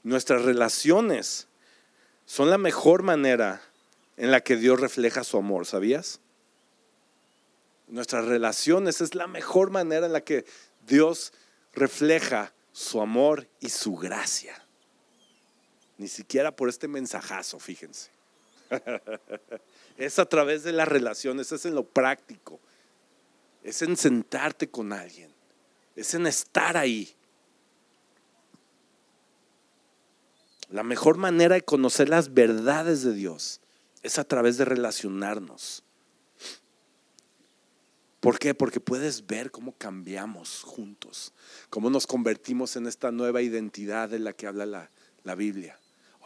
[0.08, 1.48] Nuestras relaciones
[2.24, 3.60] son la mejor manera
[4.16, 6.20] en la que Dios refleja su amor, ¿sabías?
[7.88, 10.46] Nuestras relaciones es la mejor manera en la que
[10.86, 11.34] Dios
[11.74, 14.58] refleja su amor y su gracia.
[15.98, 18.08] Ni siquiera por este mensajazo, fíjense.
[19.98, 22.58] es a través de las relaciones, es en lo práctico,
[23.62, 25.30] es en sentarte con alguien,
[25.94, 27.14] es en estar ahí.
[30.70, 33.60] La mejor manera de conocer las verdades de Dios
[34.02, 35.82] es a través de relacionarnos.
[38.20, 38.54] ¿Por qué?
[38.54, 41.32] Porque puedes ver cómo cambiamos juntos,
[41.70, 44.90] cómo nos convertimos en esta nueva identidad de la que habla la,
[45.22, 45.78] la Biblia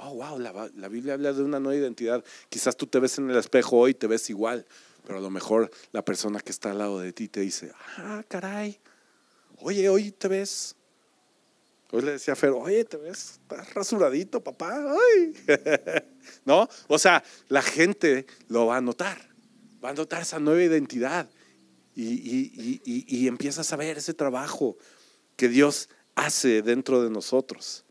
[0.02, 2.24] oh, wow, la, Biblia habla de una nueva identidad.
[2.48, 4.66] Quizás tú te ves en el espejo hoy te ves igual,
[5.06, 8.22] pero a lo mejor la persona que está al lado de ti te dice, ah,
[8.28, 8.78] caray,
[9.58, 10.76] oye, hoy te ves.
[11.94, 14.82] Hoy le decía a Fer, oye, te ves, estás rasuradito, papá.
[15.14, 15.34] Ay.
[16.46, 16.66] ¿No?
[16.88, 19.28] O sea, la gente lo va a notar.
[19.84, 21.28] Va a notar esa nueva identidad.
[21.94, 24.78] Y, y, y, y empiezas a ver ese trabajo
[25.36, 27.84] que Dios hace dentro de nosotros.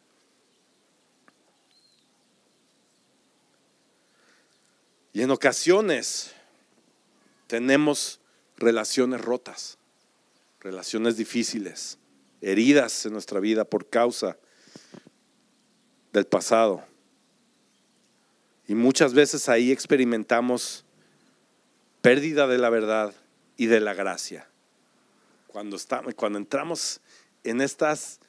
[5.13, 6.31] Y en ocasiones
[7.45, 8.19] tenemos
[8.57, 9.77] relaciones rotas,
[10.59, 11.99] relaciones difíciles
[12.41, 14.37] heridas en nuestra vida por causa
[16.11, 16.83] del pasado.
[18.67, 20.85] Y muchas veces ahí experimentamos
[22.01, 23.13] pérdida de la verdad
[23.57, 24.47] y de la gracia.
[25.47, 27.01] Cuando, estamos, cuando entramos
[27.43, 28.19] en estas,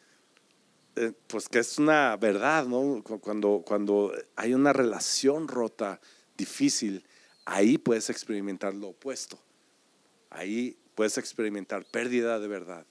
[0.97, 3.03] eh, pues que es una verdad, ¿no?
[3.03, 6.01] Cuando, cuando hay una relación rota,
[6.37, 7.05] difícil,
[7.45, 9.39] ahí puedes experimentar lo opuesto.
[10.31, 12.87] Ahí puedes experimentar pérdida de verdad,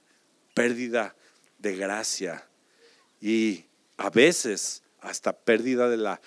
[0.53, 1.15] pérdida
[1.59, 2.47] de gracia
[3.21, 3.65] y
[3.97, 6.21] a veces hasta pérdida de la,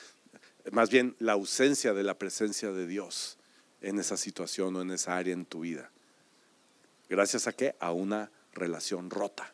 [0.73, 3.39] más bien la ausencia de la presencia de Dios
[3.81, 5.91] en esa situación o en esa área en tu vida.
[7.09, 7.75] Gracias a qué?
[7.81, 9.53] A una relación rota.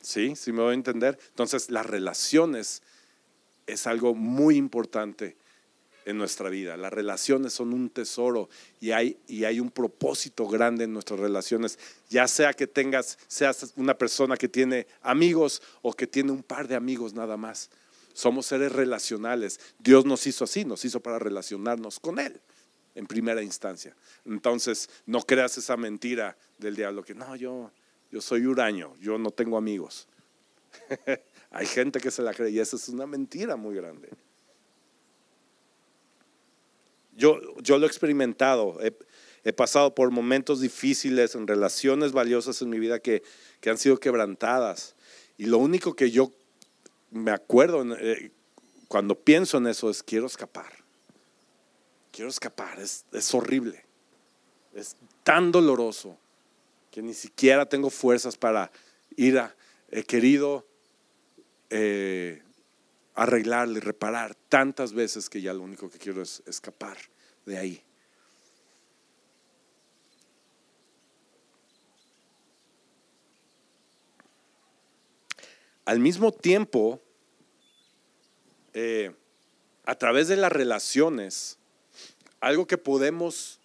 [0.00, 0.36] ¿Sí?
[0.36, 1.18] ¿Sí me voy a entender?
[1.30, 2.82] Entonces, las relaciones
[3.66, 5.36] es algo muy importante
[6.08, 6.78] en nuestra vida.
[6.78, 8.48] Las relaciones son un tesoro
[8.80, 11.78] y hay, y hay un propósito grande en nuestras relaciones.
[12.08, 16.66] Ya sea que tengas, seas una persona que tiene amigos o que tiene un par
[16.66, 17.68] de amigos nada más.
[18.14, 19.60] Somos seres relacionales.
[19.78, 22.40] Dios nos hizo así, nos hizo para relacionarnos con Él
[22.94, 23.94] en primera instancia.
[24.24, 27.70] Entonces, no creas esa mentira del diablo que no, yo,
[28.10, 30.08] yo soy huraño, yo no tengo amigos.
[31.50, 34.08] Hay gente que se la cree y esa es una mentira muy grande.
[37.18, 42.78] Yo, yo lo he experimentado, he, pasado por momentos difíciles en relaciones valiosas en mi
[42.78, 43.24] vida que,
[43.60, 44.94] que han sido quebrantadas.
[45.36, 46.30] Y lo único que yo
[47.10, 48.30] me acuerdo eh,
[48.86, 50.72] cuando pienso en eso es quiero escapar.
[52.12, 53.84] Quiero escapar, es, horrible.
[54.74, 56.16] Es tan doloroso
[56.92, 58.70] que ni siquiera tengo fuerzas para
[59.16, 59.56] ir a,
[59.90, 60.66] he querido
[61.70, 62.42] eh,
[63.18, 66.96] arreglarle, reparar tantas veces que ya lo único que quiero es escapar
[67.44, 67.82] de ahí.
[75.84, 77.00] Al mismo tiempo,
[78.72, 79.12] eh,
[79.84, 81.58] a través de las relaciones,
[82.38, 83.58] algo que podemos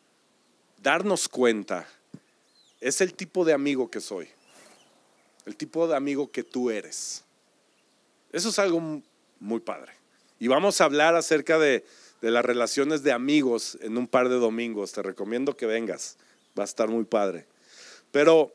[0.81, 1.87] darnos cuenta
[2.81, 4.29] es el tipo de amigo que soy,
[5.45, 7.23] el tipo de amigo que tú eres.
[8.31, 9.03] Eso es algo
[9.43, 9.93] muy padre.
[10.39, 11.85] Y vamos a hablar acerca de,
[12.21, 14.93] de las relaciones de amigos en un par de domingos.
[14.93, 16.17] Te recomiendo que vengas,
[16.57, 17.45] va a estar muy padre.
[18.11, 18.53] Pero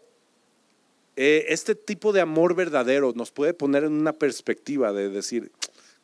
[1.16, 5.50] eh, este tipo de amor verdadero nos puede poner en una perspectiva de decir,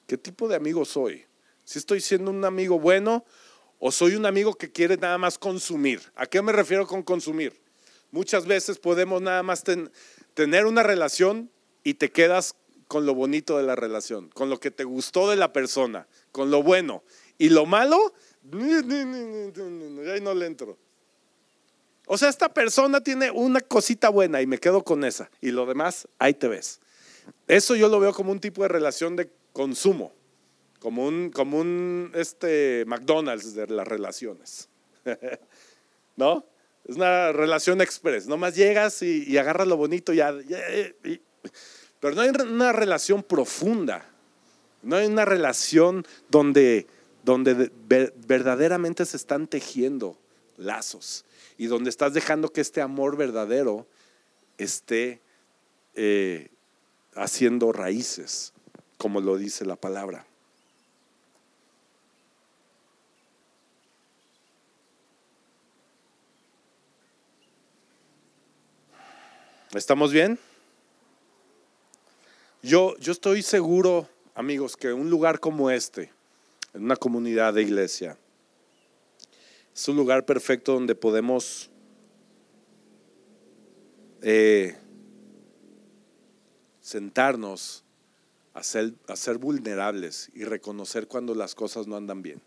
[0.06, 1.24] ¿qué tipo de amigo soy?
[1.64, 3.24] Si estoy siendo un amigo bueno
[3.78, 6.02] o soy un amigo que quiere nada más consumir.
[6.16, 7.58] ¿A qué me refiero con consumir?
[8.10, 9.62] Muchas veces podemos nada más
[10.34, 11.48] tener una relación
[11.84, 12.56] y te quedas
[12.94, 16.52] con lo bonito de la relación, con lo que te gustó de la persona, con
[16.52, 17.02] lo bueno.
[17.38, 18.14] Y lo malo,
[18.52, 20.78] ahí no le entro.
[22.06, 25.28] O sea, esta persona tiene una cosita buena y me quedo con esa.
[25.40, 26.78] Y lo demás, ahí te ves.
[27.48, 30.12] Eso yo lo veo como un tipo de relación de consumo,
[30.78, 34.68] como un, como un este, McDonald's de las relaciones.
[36.16, 36.44] ¿No?
[36.84, 38.28] Es una relación express.
[38.28, 40.32] Nomás llegas y, agarras lo bonito ya.
[42.04, 44.04] Pero no hay una relación profunda.
[44.82, 46.86] No hay una relación donde,
[47.22, 50.18] donde verdaderamente se están tejiendo
[50.58, 51.24] lazos
[51.56, 53.86] y donde estás dejando que este amor verdadero
[54.58, 55.22] esté
[55.94, 56.50] eh,
[57.14, 58.52] haciendo raíces,
[58.98, 60.26] como lo dice la palabra.
[69.72, 70.38] ¿Estamos bien?
[72.64, 76.10] Yo, yo estoy seguro, amigos, que un lugar como este,
[76.72, 78.16] en una comunidad de iglesia,
[79.74, 81.68] es un lugar perfecto donde podemos
[84.22, 84.78] eh,
[86.80, 87.84] sentarnos
[88.54, 88.94] a ser,
[89.38, 92.40] vulnerables y reconocer cuando las cosas no andan bien.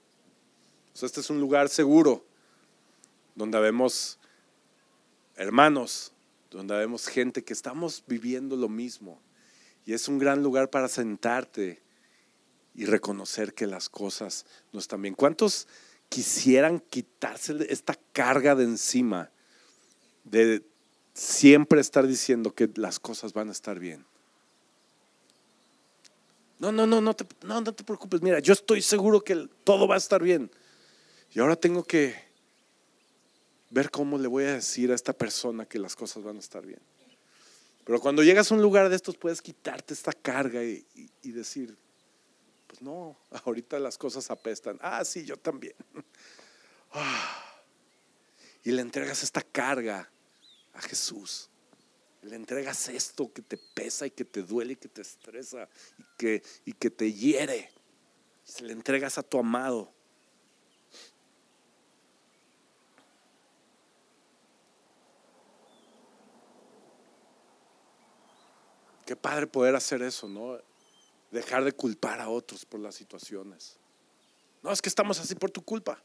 [1.00, 2.26] este es un lugar seguro
[3.36, 4.18] donde vemos
[5.36, 6.12] hermanos,
[6.50, 9.20] donde vemos gente que estamos viviendo lo mismo.
[9.88, 11.82] Y es un gran lugar para sentarte
[12.76, 15.16] y reconocer que las cosas no están bien.
[15.16, 15.68] ¿Cuántos
[16.10, 19.32] quisieran quitarse esta carga de encima
[20.24, 20.64] de
[21.18, 24.06] siempre estar diciendo que las cosas van a estar bien.
[26.60, 28.22] No, no, no, no te, no, no te preocupes.
[28.22, 30.50] Mira, yo estoy seguro que todo va a estar bien.
[31.34, 32.16] Y ahora tengo que
[33.70, 36.66] ver cómo le voy a decir a esta persona que las cosas van a estar
[36.66, 36.80] bien.
[37.88, 41.76] Pero cuando llegas a un lugar de estos puedes quitarte esta carga y decir,
[42.68, 44.78] pues no, ahorita las cosas apestan.
[44.82, 45.74] Ah, sí, yo también.
[46.90, 47.44] Ah.
[48.64, 50.10] Y le entregas esta carga
[50.74, 51.50] a Jesús.
[52.22, 55.68] Le entregas esto que te pesa y que te duele y que te estresa
[56.00, 57.70] y que, y que te hiere.
[58.46, 59.94] Se le entregas a tu amado.
[69.08, 70.60] Qué padre poder hacer eso, ¿no?
[71.32, 73.80] Dejar de culpar a otros por las situaciones.
[74.62, 76.04] No, es que estamos así por tu culpa.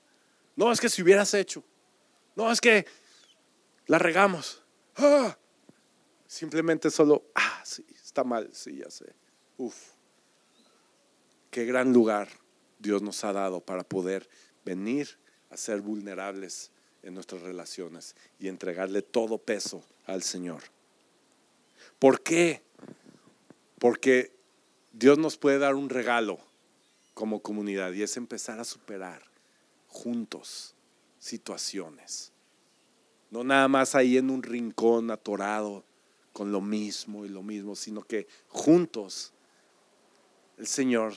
[0.55, 1.65] No, es que si hubieras hecho.
[2.37, 2.87] No, es que
[3.87, 4.63] la regamos.
[4.95, 5.37] Ah.
[6.29, 9.13] Simplemente solo, ah, sí, está mal, sí, ya sé.
[9.57, 9.95] Uf.
[11.51, 12.29] Qué gran lugar
[12.79, 14.29] Dios nos ha dado para poder
[14.65, 15.19] venir
[15.51, 16.71] a ser vulnerables
[17.03, 20.63] en nuestras relaciones y entregarle todo peso al Señor.
[22.03, 22.65] ¿Por qué?
[23.79, 24.37] Porque
[24.91, 26.41] Dios nos puede dar un regalo
[27.15, 29.23] como comunidad y es empezar a superar
[29.87, 30.75] juntos
[31.21, 32.33] situaciones.
[33.31, 35.85] No nada más ahí en un rincón atorado
[36.33, 39.33] con lo mismo y lo mismo, sino que juntos
[40.59, 41.15] el Señor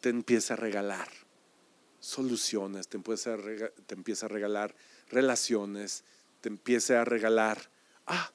[0.00, 1.08] te empieza a regalar
[1.98, 4.72] soluciones, te empieza a, regalar,
[5.08, 6.04] relaciones,
[6.42, 7.72] te empieza a regalar,
[8.06, 8.30] ah,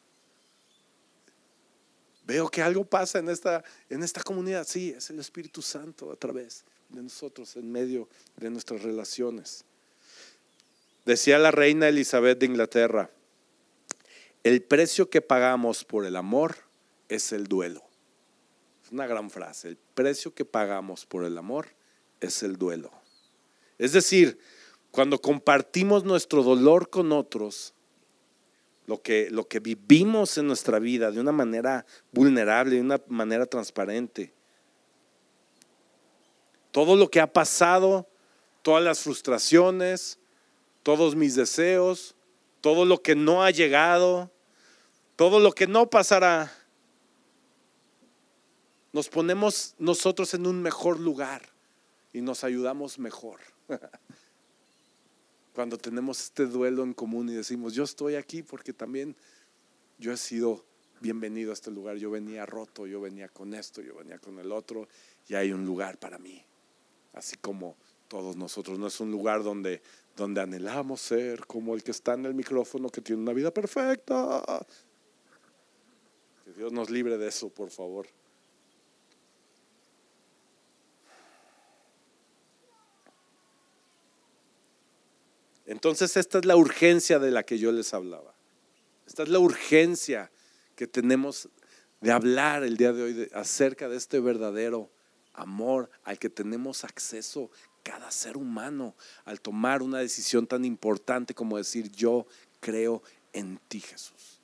[2.26, 6.16] veo que algo pasa en esta, en esta comunidad, sí, es el Espíritu Santo a
[6.16, 8.08] través de nosotros, en medio
[8.38, 9.64] de nuestras relaciones.
[11.06, 13.10] Decía la reina Elizabeth de Inglaterra,
[14.44, 16.56] el precio que pagamos por el amor
[17.10, 17.84] es el duelo.
[18.84, 21.68] Es una gran frase, el precio que pagamos por el amor
[22.20, 22.92] es el duelo.
[23.78, 24.40] Es decir,
[24.92, 27.74] cuando compartimos nuestro dolor con otros,
[28.86, 33.46] lo que, lo que vivimos en nuestra vida de una manera vulnerable, de una manera
[33.46, 34.34] transparente,
[36.72, 38.08] todo lo que ha pasado,
[38.62, 40.20] todas las frustraciones,
[40.84, 42.16] todos mis deseos,
[42.62, 44.32] todo lo que no ha llegado,
[45.16, 46.52] todo lo que no pasará,
[48.94, 51.42] nos ponemos nosotros en un mejor lugar
[52.14, 53.40] y nos ayudamos mejor.
[55.54, 59.16] Cuando tenemos este duelo en común y decimos, yo estoy aquí porque también
[59.97, 60.64] yo he sido
[61.02, 64.52] bienvenido a este lugar, yo venía roto, yo venía con esto, yo venía con el
[64.52, 64.88] otro,
[65.28, 66.45] y hay un lugar para mí
[67.14, 67.76] así como
[68.08, 68.80] todos nosotros.
[68.80, 69.82] No es un lugar donde,
[70.16, 74.43] donde anhelamos ser como el que está en el micrófono que tiene una vida perfecta.
[76.45, 78.08] Que Dios nos libre de eso, por favor.
[85.72, 88.36] Entonces esta es la urgencia de la que yo les hablaba.
[89.08, 90.30] Esta es la urgencia
[90.76, 91.48] que tenemos
[92.02, 94.90] de hablar el día de hoy acerca de este verdadero
[95.32, 97.50] amor al que tenemos acceso
[97.84, 102.28] cada ser humano al tomar una decisión tan importante como decir yo
[102.60, 103.02] creo
[103.32, 104.42] en ti Jesús.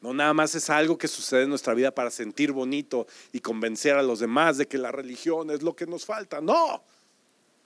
[0.00, 3.94] No nada más es algo que sucede en nuestra vida para sentir bonito y convencer
[3.94, 6.40] a los demás de que la religión es lo que nos falta.
[6.40, 6.82] No,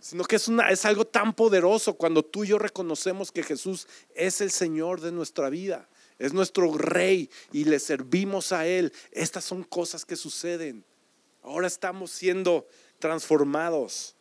[0.00, 3.86] sino que es, una, es algo tan poderoso cuando tú y yo reconocemos que Jesús
[4.14, 5.88] es el Señor de nuestra vida,
[6.18, 8.92] es nuestro Rey y le servimos a Él.
[9.12, 10.84] Estas son cosas que suceden.
[11.42, 12.66] Ahora estamos siendo
[12.98, 14.14] transformados.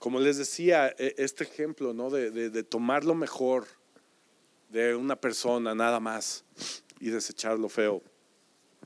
[0.00, 2.08] Como les decía, e, este ejemplo ¿no?
[2.08, 3.68] de, tomar lo mejor
[4.70, 6.42] de una persona nada más
[6.98, 8.02] y desechar lo feo.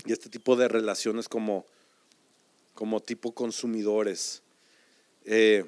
[0.05, 1.67] Y este tipo de relaciones como,
[2.75, 4.43] como tipo consumidores.
[5.25, 5.65] Eh,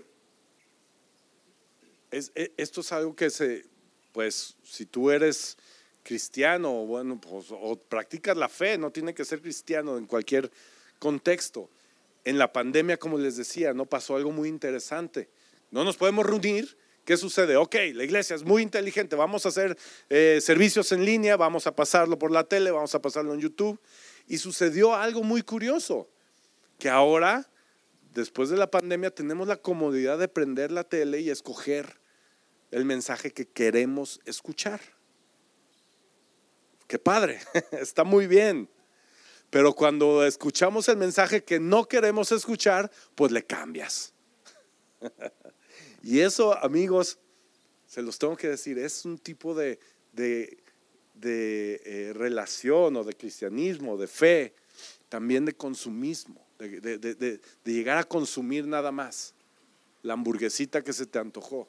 [2.11, 3.67] e, esto es algo que se,
[4.13, 5.57] pues, si tú eres
[6.03, 10.51] cristiano, bueno, pues, o practicas la fe, no tiene que ser cristiano en cualquier
[10.99, 11.71] contexto.
[12.25, 15.36] En la pandemia, como les decía, no pasó algo muy interesante.
[15.77, 16.79] No nos podemos reunir.
[17.05, 17.59] ¿Qué sucede?
[17.59, 19.77] Ok, la iglesia es muy inteligente, vamos a hacer
[20.09, 23.79] eh, servicios en línea, vamos a pasarlo por la tele, vamos a pasarlo en YouTube.
[24.27, 26.09] Y sucedió algo muy curioso,
[26.79, 27.51] que ahora
[28.15, 32.01] después de la pandemia tenemos la comodidad de prender la tele y escoger
[32.71, 34.81] el mensaje que queremos escuchar.
[36.87, 37.39] Qué padre,
[37.73, 38.71] está muy bien.
[39.51, 44.15] Pero cuando escuchamos el mensaje que no queremos escuchar, pues le cambias.
[46.07, 47.19] Y eso, amigos,
[47.85, 49.81] se los tengo que decir, es un tipo de,
[50.13, 50.63] de,
[51.21, 54.55] eh, relación o de cristianismo, de fe,
[55.09, 59.35] también de consumismo de, llegar a consumir nada más
[60.05, 61.69] la hamburguesita que se te antojó.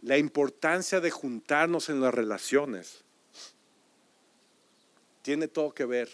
[0.00, 3.02] la importancia de juntarnos en las relaciones
[5.22, 6.08] tiene todo que ver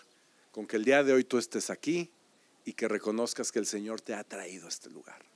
[0.53, 2.11] con que el día de hoy tú estés aquí
[2.65, 5.29] y que reconozcas que el Señor te ha traído a este lugar.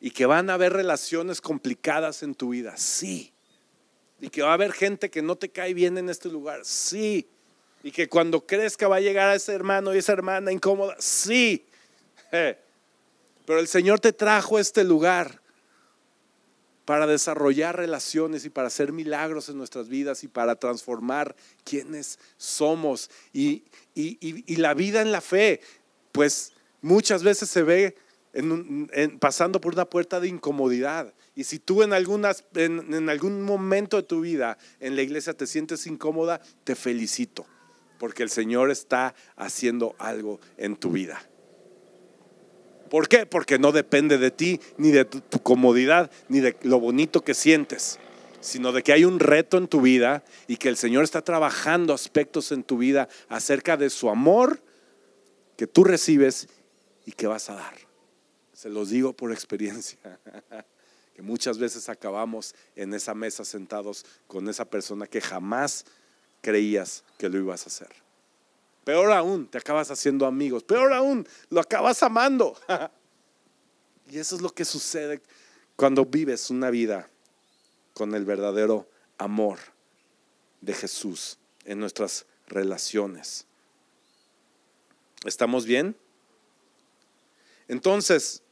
[0.00, 3.32] Y que van a haber relaciones complicadas en tu vida, sí.
[4.20, 7.28] Y que va a haber gente que no te cae bien en este lugar, sí.
[7.82, 11.66] Y que cuando que va a llegar a ese hermano y esa hermana incómoda, sí.
[12.30, 15.40] Pero el Señor te trajo a este lugar
[16.88, 23.10] para desarrollar relaciones y para hacer milagros en nuestras vidas y para transformar quienes somos.
[23.30, 23.64] Y,
[24.46, 25.60] la vida en la fe,
[26.12, 27.94] pues muchas veces se ve
[29.20, 31.14] pasando por una puerta de incomodidad.
[31.34, 35.86] Y si tú en, en algún momento de tu vida en la iglesia te sientes
[35.86, 37.46] incómoda, te felicito,
[37.98, 41.20] porque el Señor está haciendo algo en tu vida.
[42.88, 43.26] ¿Por qué?
[43.26, 47.98] Porque no depende de ti, ni de tu, comodidad, ni de lo bonito que sientes,
[48.40, 51.92] sino de que hay un reto en tu vida y que el Señor está trabajando
[51.92, 54.60] aspectos en tu vida acerca de su amor
[55.56, 56.48] que tú recibes
[57.04, 57.87] y que vas a dar.
[58.58, 60.00] Se los digo por experiencia,
[61.14, 65.84] que muchas veces acabamos en esa mesa sentados con esa persona que jamás
[66.40, 67.94] creías que lo ibas a hacer.
[68.82, 70.64] Peor aún, te acabas haciendo amigos.
[70.64, 72.58] Peor aún, lo acabas amando.
[74.10, 75.22] y eso es lo que sucede
[75.76, 77.08] cuando vives una vida
[77.94, 79.60] con el verdadero amor
[80.62, 83.46] de Jesús en nuestras relaciones.
[85.24, 85.94] ¿Estamos bien?
[87.68, 88.42] Entonces,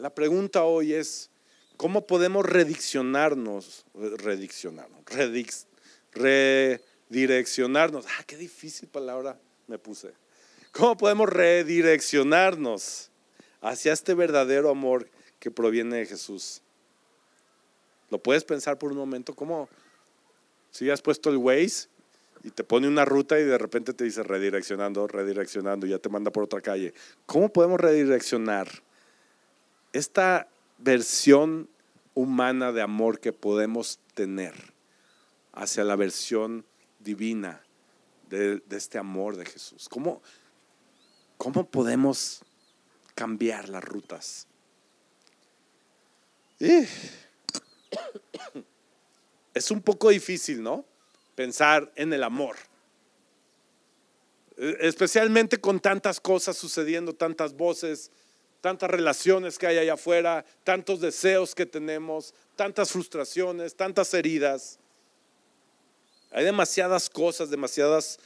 [0.00, 1.30] la pregunta hoy es,
[1.76, 3.84] ¿cómo podemos rediccionarnos?
[3.94, 5.04] Rediccionarnos.
[5.04, 5.66] Redix,
[7.08, 8.06] direccionarnos.
[8.06, 10.12] Ah, qué difícil palabra me puse.
[10.72, 13.10] ¿Cómo podemos redireccionarnos
[13.60, 16.62] hacia este verdadero amor que proviene de Jesús?
[18.08, 19.34] ¿Lo puedes pensar por un momento?
[19.34, 19.68] ¿Cómo?
[20.70, 21.88] Si has puesto el Waze
[22.42, 26.08] y te pone una ruta y de repente te dice redireccionando, redireccionando, y ya te
[26.08, 26.94] manda por otra calle.
[27.26, 28.68] ¿Cómo podemos redireccionar
[29.92, 31.68] esta versión
[32.14, 34.54] humana de amor que podemos tener
[35.52, 36.64] hacia la versión
[36.98, 37.62] divina
[38.28, 39.88] de, este amor de Jesús?
[39.88, 40.22] ¿Cómo,
[41.36, 42.42] ¿Cómo podemos
[43.14, 44.46] cambiar las rutas?
[49.54, 50.84] Es un poco difícil, ¿no?
[51.34, 52.56] Pensar en el amor.
[54.56, 58.10] E, especialmente con tantas cosas sucediendo, tantas voces,
[58.60, 64.78] tantas relaciones que hay allá afuera, tantos deseos que tenemos, tantas frustraciones, tantas heridas.
[66.30, 68.18] Hay demasiadas cosas, demasiadas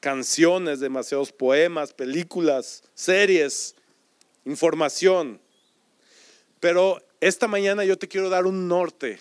[0.00, 3.74] canciones, demasiados poemas, películas, series,
[4.44, 5.40] información.
[6.58, 9.20] Pero esta mañana yo te quiero dar un norte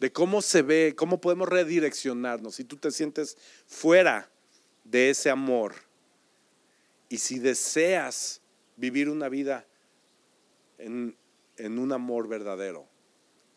[0.00, 2.56] de cómo se ve, cómo podemos redireccionarnos.
[2.56, 3.36] Si tú te sientes
[3.66, 4.28] fuera
[4.84, 5.74] de ese amor
[7.08, 8.40] y si deseas
[8.76, 9.67] vivir una vida
[10.78, 11.16] en,
[11.58, 12.86] un amor verdadero,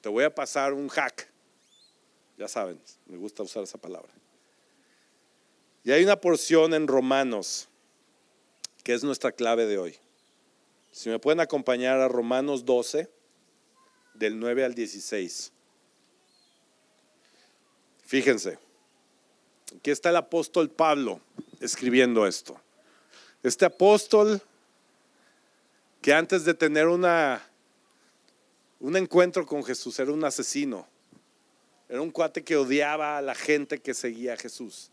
[0.02, 1.32] te voy a pasar un hack
[2.42, 4.12] ya saben, me gusta usar esa palabra.
[5.84, 7.70] Y hay una porción en Romanos
[8.84, 9.96] que es nuestra clave de hoy.
[10.92, 13.08] Si me pueden acompañar a Romanos 12,
[14.16, 15.52] del 9 al 16.
[18.06, 18.58] Fíjense,
[19.78, 21.22] aquí está el apóstol Pablo
[21.60, 22.60] escribiendo esto.
[23.44, 24.42] Este apóstol
[26.02, 27.48] que antes de tener una,
[28.80, 30.88] un encuentro con Jesús era un asesino,
[31.88, 34.92] era un cuate que odiaba a la gente que seguía a Jesús.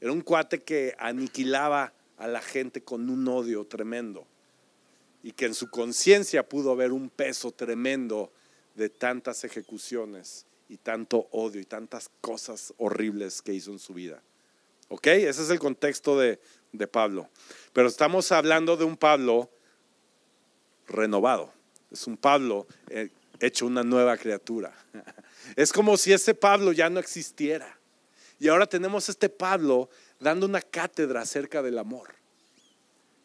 [0.00, 4.26] Era un cuate que aniquilaba a la gente con un odio tremendo.
[5.22, 8.32] Y que en su conciencia pudo haber un peso tremendo
[8.74, 14.22] de tantas ejecuciones y tanto odio y tantas cosas horribles que hizo en su vida.
[14.88, 15.06] ¿Ok?
[15.06, 16.40] Ese es el contexto de,
[16.72, 17.28] de Pablo.
[17.72, 19.50] Pero estamos hablando de un Pablo
[20.90, 21.52] renovado.
[21.90, 23.10] Es un Pablo eh,
[23.40, 24.74] hecho una nueva criatura.
[25.56, 27.76] Es como si ese Pablo ya no existiera.
[28.38, 32.14] Y ahora tenemos este Pablo dando una cátedra acerca del amor.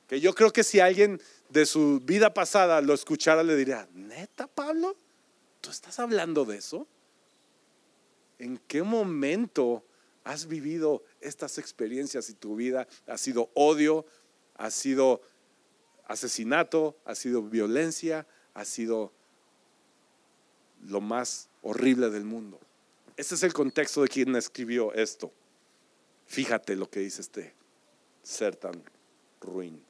[0.07, 4.47] Que yo creo que si alguien de su vida pasada lo escuchara le diría, neta
[4.47, 4.95] Pablo,
[5.61, 6.87] ¿tú estás hablando de eso?
[8.39, 9.83] ¿En qué momento
[10.23, 14.05] has vivido estas experiencias y tu vida ha sido odio,
[14.55, 15.21] ha sido
[16.07, 19.11] asesinato, ha sido violencia, ha sido
[20.87, 22.59] lo más horrible del mundo.
[23.17, 25.31] Ese es el contexto de quien escribió esto.
[26.27, 27.53] Fíjate lo que dice este
[28.23, 28.83] ser tan
[29.39, 29.83] ruin,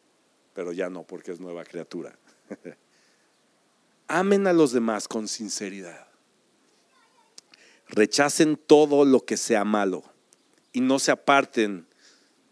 [0.53, 2.17] pero ya no porque es nueva criatura.
[4.07, 6.07] Amen a los demás con sinceridad.
[7.87, 10.03] Rechacen todo lo que sea malo
[10.71, 11.87] y no se aparten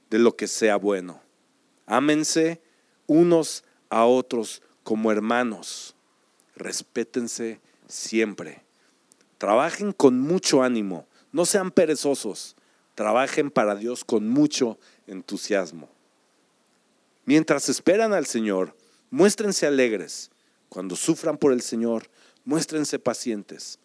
[0.10, 1.22] de lo que sea bueno.
[1.86, 2.62] Ámense
[3.14, 5.96] unos a otros como hermanos.
[6.56, 8.64] Respétense siempre.
[9.38, 11.06] Trabajen con mucho ánimo.
[11.32, 12.56] No sean perezosos.
[12.96, 15.90] Trabajen para Dios con mucho entusiasmo.
[17.26, 18.76] Mientras esperan al Señor,
[19.10, 20.32] muéstrense alegres.
[20.70, 22.10] Cuando sufran por el Señor,
[22.46, 23.80] muéstrense pacientes.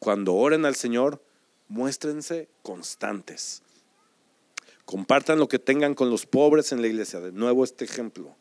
[0.00, 1.22] Cuando oren al Señor,
[1.68, 3.62] muéstrense constantes.
[4.90, 7.20] Compartan lo que tengan con los pobres en la iglesia.
[7.20, 8.34] De nuevo este ejemplo.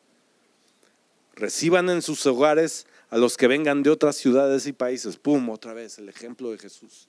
[1.36, 5.18] Reciban en sus hogares a los que vengan de otras ciudades y países.
[5.18, 7.08] Pum, otra vez el ejemplo de Jesús.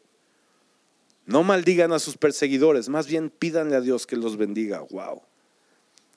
[1.25, 4.81] No maldigan a sus perseguidores, más bien pídanle a Dios que los bendiga.
[4.91, 5.23] Wow.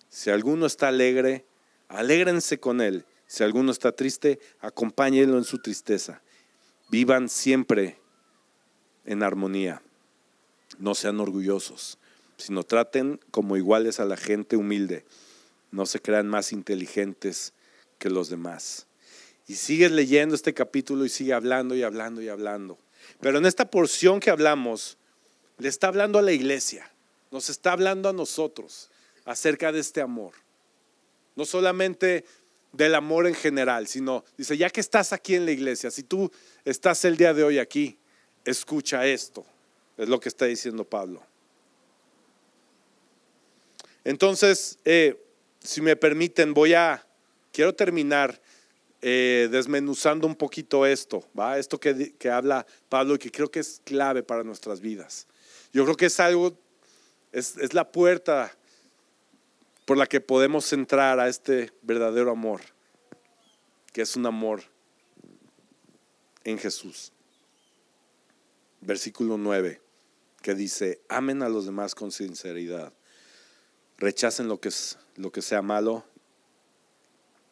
[0.09, 1.45] Si alguno está alegre,
[1.87, 3.05] alégrense con él.
[3.27, 6.21] Si alguno está triste, acompáñenlo en su tristeza.
[6.89, 8.01] Vivan siempre
[9.05, 9.81] en armonía.
[10.77, 11.99] No sean orgullosos,
[12.43, 15.05] sino traten como iguales a la gente humilde.
[15.71, 17.53] No se crean más inteligentes
[17.97, 18.85] que los demás.
[19.47, 22.77] Y sigues leyendo este capítulo y sigue hablando y hablando y hablando.
[23.21, 24.97] Pero en esta porción que hablamos,
[25.57, 26.91] le está hablando a la iglesia,
[27.31, 28.89] nos está hablando a nosotros
[29.23, 30.33] acerca de este amor.
[31.35, 32.25] No solamente
[32.73, 36.29] del amor en general, sino dice, ya que estás aquí en la iglesia, si tú
[36.65, 37.97] estás el día de hoy aquí,
[38.43, 39.45] escucha esto.
[39.97, 41.23] Es lo que está diciendo Pablo.
[44.03, 45.21] Entonces, eh,
[45.59, 47.05] si me permiten, voy a,
[47.51, 48.41] quiero terminar
[49.01, 51.57] eh, desmenuzando un poquito esto, ¿va?
[51.57, 55.27] Esto que, que habla Pablo y que creo que es clave para nuestras vidas.
[55.71, 56.57] Yo creo que es algo,
[57.31, 58.55] es, es la puerta
[59.85, 62.61] por la que podemos entrar a este verdadero amor,
[63.91, 64.63] que es un amor
[66.43, 67.11] en Jesús.
[68.81, 69.81] Versículo 9,
[70.41, 72.93] que dice, amen a los demás con sinceridad,
[74.03, 76.03] rechacen lo que, es, lo que sea malo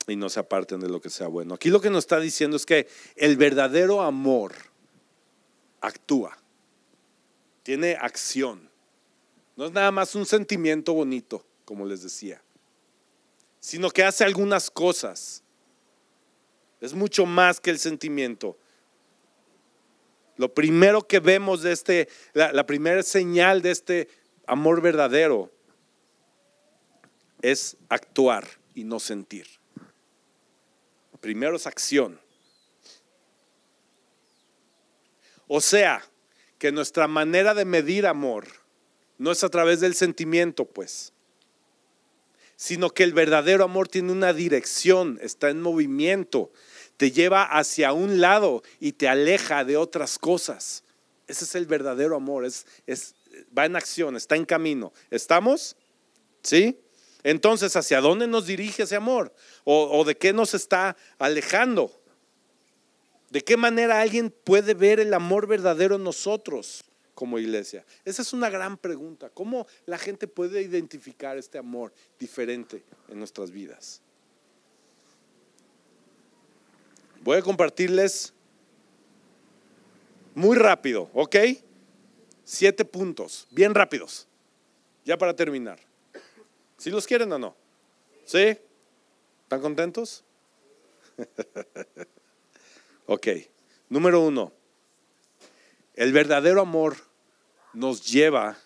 [0.08, 1.56] y no se aparten de lo que sea bueno.
[1.56, 4.54] Aquí lo que nos está diciendo es que el verdadero amor
[5.80, 6.38] actúa,
[7.64, 8.70] tiene acción,
[9.56, 12.42] no es nada más un sentimiento bonito como les decía,
[13.62, 15.42] sino que hace algunas cosas.
[16.82, 18.58] Es mucho más que el sentimiento.
[20.36, 24.10] Lo primero que vemos de este, la, primera señal de este
[24.48, 25.50] amor verdadero
[27.42, 29.48] es actuar y no sentir.
[31.20, 32.20] Primero es acción.
[35.48, 36.04] O sea,
[36.58, 38.48] que nuestra manera de medir amor
[39.18, 41.14] no es a través del sentimiento, pues,
[42.56, 46.52] sino que el verdadero amor tiene una dirección, está en movimiento,
[46.98, 50.84] te lleva hacia un lado y te aleja de otras cosas.
[51.28, 53.16] Ese es el verdadero amor, es, es,
[53.58, 54.94] va en acción, está en camino.
[55.10, 55.76] ¿Estamos?
[56.44, 56.80] ¿Sí?
[57.24, 59.34] Entonces, ¿hacia dónde nos dirige ese amor?
[59.64, 61.92] ¿O, de qué nos está alejando?
[63.30, 66.84] ¿De qué manera alguien puede ver el amor verdadero en nosotros?
[67.14, 67.86] como iglesia?
[68.04, 69.30] Esa es una gran pregunta.
[69.30, 74.02] ¿Cómo la gente puede identificar este amor diferente en nuestras vidas?
[77.22, 78.34] Voy a compartirles
[80.34, 81.36] muy rápido, ¿ok?
[82.44, 84.28] Siete puntos, bien rápidos,
[85.06, 85.91] ya para terminar.
[86.82, 87.56] ¿Si los quieren o no?
[88.26, 88.58] ¿Sí?
[89.44, 90.24] ¿Están contentos?
[93.06, 93.28] ok,
[93.88, 94.52] número uno,
[95.94, 96.96] el verdadero amor
[97.74, 98.58] nos lleva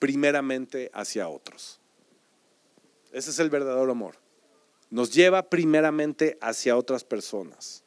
[0.00, 1.78] primeramente hacia otros.
[3.12, 4.16] Ese es el verdadero amor.
[4.90, 7.84] Nos lleva primeramente hacia otras personas.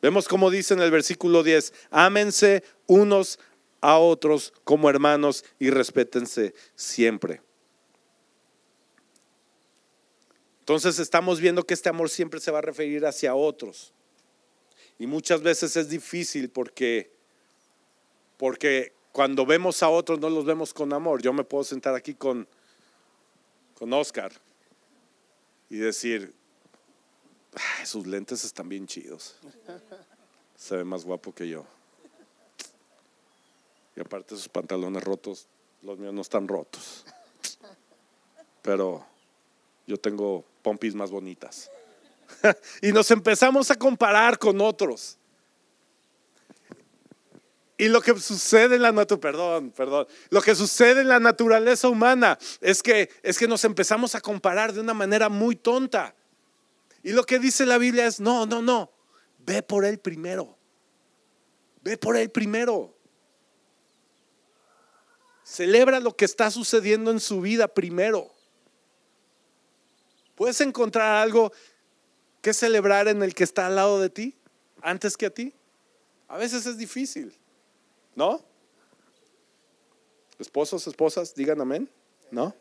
[0.00, 3.40] Vemos como dice en el versículo 10, ámense unos
[3.80, 7.42] a otros como hermanos y respétense siempre.
[10.68, 13.94] Entonces estamos viendo que este amor siempre se va a referir hacia otros.
[14.98, 17.10] Y muchas veces es difícil porque,
[18.36, 21.22] porque cuando vemos a otros no los vemos con amor.
[21.22, 22.46] Yo me puedo sentar aquí con,
[23.78, 24.30] con Oscar
[25.70, 26.34] y decir,
[27.86, 29.36] sus lentes están bien chidos.
[30.54, 31.64] Se ve más guapo que yo.
[33.96, 35.46] Y aparte sus pantalones rotos,
[35.80, 37.06] los míos no están rotos.
[38.60, 39.06] Pero
[39.86, 41.70] yo tengo pompis más bonitas.
[42.82, 45.16] y nos empezamos a comparar con otros.
[47.78, 51.88] Y lo que sucede en la naturaleza, perdón, perdón, lo que sucede en la naturaleza
[51.88, 56.14] humana es que, es que nos empezamos a comparar de una manera muy tonta.
[57.02, 58.92] Y lo que dice la Biblia es, no, no, no,
[59.38, 60.58] Ve por él primero.
[61.82, 62.94] Ve por él primero.
[65.44, 68.30] Celebra lo que está sucediendo en su vida primero.
[70.38, 71.52] ¿Puedes encontrar algo
[72.40, 74.36] que celebrar en el que está al lado de ti
[74.82, 75.52] antes que a ti?
[76.28, 77.36] A veces es difícil,
[78.14, 78.40] ¿no?
[80.38, 81.90] Esposos, esposas, digan amén,
[82.30, 82.54] ¿no?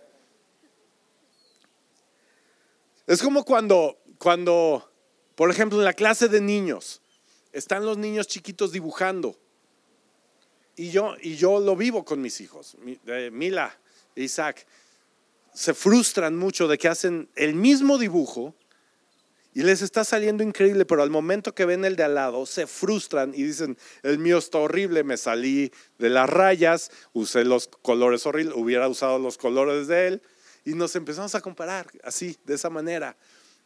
[3.05, 4.91] Es como cuando, cuando,
[5.35, 6.99] por ejemplo, en la clase de niños,
[7.51, 9.37] están los niños chiquitos dibujando.
[10.75, 12.75] Y yo, y yo lo vivo con mis hijos,
[13.31, 13.77] Mila
[14.15, 14.65] Isaac.
[15.57, 18.53] Se frustran mucho de que hacen el mismo dibujo
[19.55, 22.67] y les está saliendo increíble, pero al momento que ven el de al lado, se
[22.67, 28.27] frustran y dicen, el mío está horrible, me salí de las rayas, usé los colores
[28.27, 30.21] horribles, hubiera usado los colores de él.
[30.63, 33.17] Y nos empezamos a comparar así, de esa manera.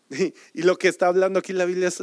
[0.54, 2.02] Y, lo que está hablando aquí la Biblia es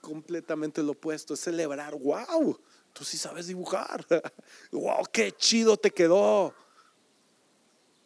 [0.00, 2.56] completamente lo opuesto, es celebrar, wow,
[2.92, 4.06] tú sí sabes dibujar,
[4.70, 6.54] wow, qué chido te quedó.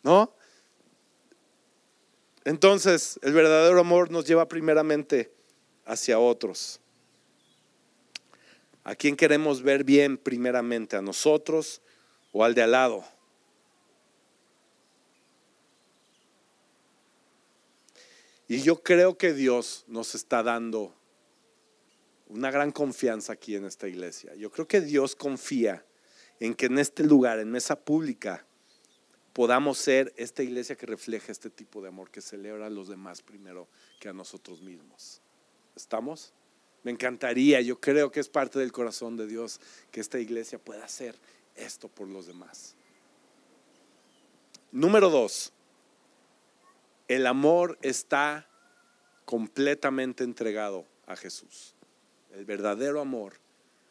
[0.02, 0.37] ¿No?
[2.48, 5.30] Entonces, el verdadero amor nos lleva primeramente
[5.84, 6.80] hacia otros.
[8.84, 10.96] ¿A quién queremos ver bien primeramente?
[10.96, 11.82] ¿A nosotros
[12.32, 13.04] o al de al lado?
[18.48, 20.94] Y yo creo que Dios nos está dando
[22.28, 24.34] una gran confianza aquí en esta iglesia.
[24.36, 25.84] Yo creo que Dios confía
[26.40, 28.47] en que en este lugar, en mesa pública,
[29.38, 33.22] podamos ser esta iglesia que refleja este tipo de amor, que celebra a los demás
[33.22, 33.68] primero
[34.00, 35.20] que a nosotros mismos.
[35.76, 36.32] ¿Estamos?
[36.82, 39.60] Me encantaría, yo creo que es parte del corazón de Dios
[39.92, 41.14] que esta iglesia pueda hacer
[41.54, 42.74] esto por los demás.
[44.72, 45.52] Número dos,
[47.06, 48.44] el amor está
[49.24, 51.76] completamente entregado a Jesús.
[52.34, 53.34] El verdadero amor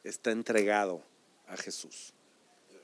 [0.04, 1.04] está entregado
[1.48, 2.14] a Jesús.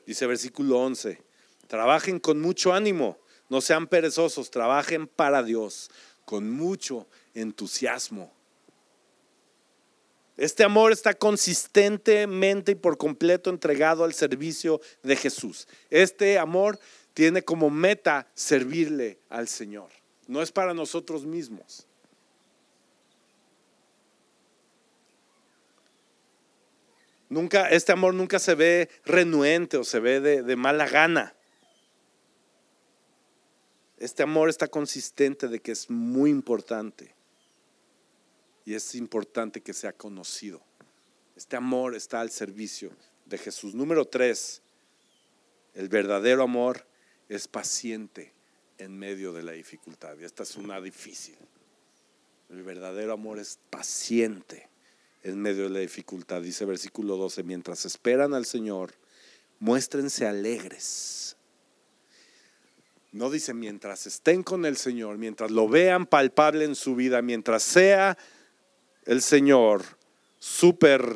[0.05, 1.33] Dice versículo 11,
[1.68, 3.18] Trabajen con mucho ánimo,
[3.49, 5.89] no sean perezosos, trabajen para Dios
[6.26, 8.32] con mucho entusiasmo.
[10.36, 15.68] Este amor está consistentemente y por completo entregado al servicio de Jesús.
[15.91, 16.80] Este amor
[17.14, 19.89] tiene como meta servirle al Señor.
[20.28, 21.86] No es para nosotros mismos.
[27.30, 31.36] Nunca, este amor nunca se ve renuente o se ve de, de mala gana.
[34.04, 37.16] Este amor está consistente de que es muy importante
[38.66, 40.62] y es importante que sea conocido.
[41.38, 42.91] Este amor está al servicio
[43.26, 43.74] de Jesús.
[43.74, 44.62] Número tres,
[45.74, 46.86] el verdadero amor
[47.30, 48.34] es paciente
[48.78, 50.18] en medio de la dificultad.
[50.20, 51.38] Y esta es una difícil.
[52.49, 54.68] El verdadero amor es paciente
[55.22, 56.41] en medio de la dificultad.
[56.41, 58.95] Dice versículo 12, mientras esperan al Señor,
[59.60, 61.38] muéstrense alegres
[63.14, 67.64] no dice mientras estén con el Señor, mientras lo vean palpable en su vida, mientras
[67.64, 68.18] sea
[69.05, 69.84] el Señor
[70.39, 71.16] súper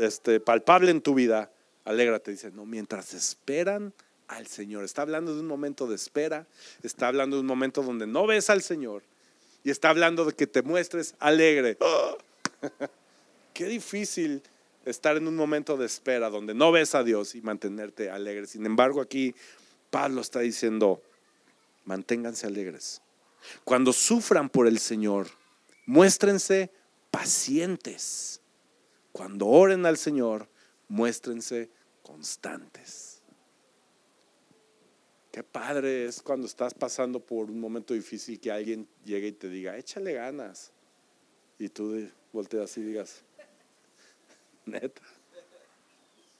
[0.00, 1.50] este, palpable en tu vida,
[1.84, 2.30] alégrate.
[2.30, 3.92] Dice, no, mientras esperan
[4.28, 4.84] al Señor.
[4.84, 6.46] Está hablando de un momento de espera,
[6.82, 9.02] está hablando de un momento donde no ves al Señor
[9.62, 11.76] y está hablando de que te muestres alegre.
[13.52, 14.42] Qué difícil
[14.84, 18.46] estar en un momento de espera donde no ves a Dios y mantenerte alegre.
[18.46, 19.34] Sin embargo, aquí
[19.90, 21.02] Pablo está diciendo,
[21.84, 23.02] manténganse alegres.
[23.64, 25.28] Cuando sufran por el Señor,
[25.86, 26.70] muéstrense
[27.10, 28.40] pacientes.
[29.12, 30.48] Cuando oren al Señor,
[30.88, 31.70] muéstrense
[32.02, 33.22] constantes.
[35.32, 39.48] Qué padre es cuando estás pasando por un momento difícil que alguien llegue y te
[39.48, 40.72] diga, échale ganas.
[41.58, 43.22] Y tú volteas y digas,
[44.66, 45.02] neta.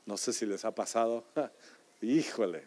[0.06, 1.24] No sé si les ha pasado.
[2.00, 2.64] Híjole,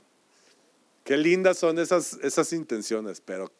[1.10, 3.52] Qué lindas son esas, esas intenciones, pero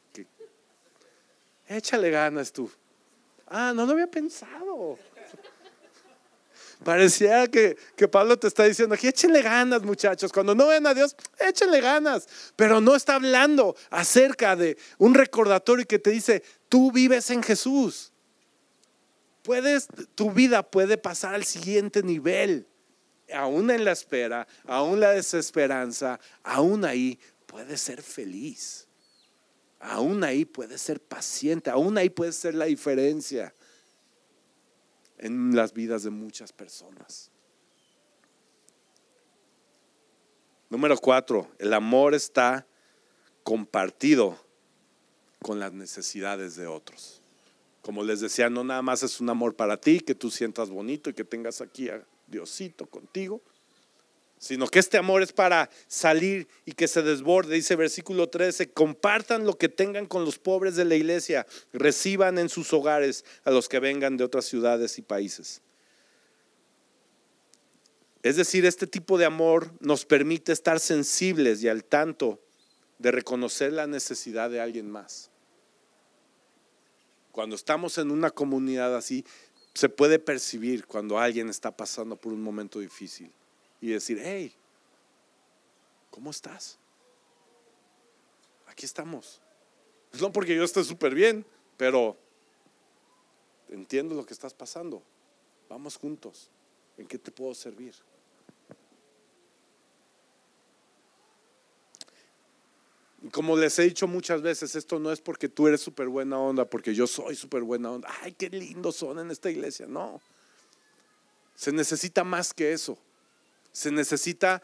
[1.68, 2.70] échale ganas tú.
[3.48, 5.00] Ah, no lo había pensado.
[6.84, 10.94] Parecía que, que, Pablo te está diciendo aquí, échenle ganas muchachos, cuando no ven a
[10.94, 16.92] Dios, échenle ganas, pero no está hablando acerca de un recordatorio que te dice, tú
[16.92, 18.14] vives en Jesús.
[19.42, 22.68] Puedes, tu vida puede pasar al siguiente nivel,
[23.34, 27.20] aún en la espera, aún la desesperanza, aún ahí
[27.50, 28.88] puedes ser feliz.
[29.80, 33.54] Aún ahí puedes ser paciente, aún ahí puede ser la diferencia
[35.18, 37.32] en las vidas de muchas personas.
[40.70, 42.68] Número cuatro, el amor está
[43.44, 44.38] compartido
[45.42, 47.20] con las necesidades de otros.
[47.82, 51.10] Como les decía, no nada más es un amor para ti, que tú sientas bonito
[51.10, 53.42] y que tengas aquí a Diosito contigo,
[54.40, 57.56] sino que este amor es para salir y que se desborde.
[57.56, 62.48] Dice versículo 13, compartan lo que tengan con los pobres de la iglesia, reciban en
[62.48, 65.62] sus hogares a los que vengan de otras ciudades y países.
[68.24, 72.40] Es decir, este tipo de amor nos permite estar sensibles y al tanto
[72.98, 75.32] de reconocer la necesidad de alguien más.
[77.34, 79.26] Cuando estamos en una comunidad así,
[79.74, 83.32] se puede percibir cuando alguien está pasando por un momento difícil
[83.82, 84.54] y decir, hey,
[86.10, 86.78] ¿cómo estás?
[88.68, 89.42] Aquí estamos.
[90.20, 91.46] No porque yo esté súper bien,
[91.78, 92.18] pero
[93.70, 95.02] entiendo lo que estás pasando.
[95.70, 96.50] Vamos juntos.
[96.98, 97.96] ¿En qué te puedo servir?
[103.32, 106.66] Como les he dicho muchas veces, esto no es porque tú eres súper buena onda,
[106.66, 108.10] porque yo soy súper buena onda.
[108.22, 109.88] Ay, qué lindos son en esta iglesia.
[109.88, 110.22] No.
[111.54, 112.98] Se necesita más que eso
[113.72, 114.62] se necesita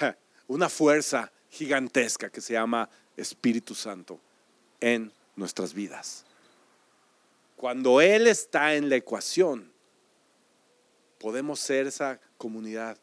[0.48, 4.20] una fuerza gigantesca que se llama Espíritu Santo
[4.80, 6.24] en nuestras vidas.
[7.56, 9.72] Cuando Él está en la ecuación,
[11.18, 12.98] podemos ser esa comunidad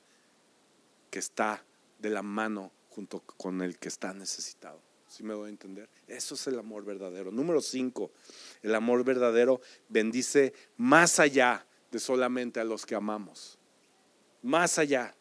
[1.09, 1.63] que está
[1.99, 4.79] de la mano junto con el que está necesitado.
[5.07, 5.89] ¿Sí me voy a entender?
[6.07, 7.31] Eso es el amor verdadero.
[7.31, 8.11] Número cinco,
[8.61, 13.59] el amor verdadero bendice más allá de solamente a los que amamos
[14.43, 15.15] más allá.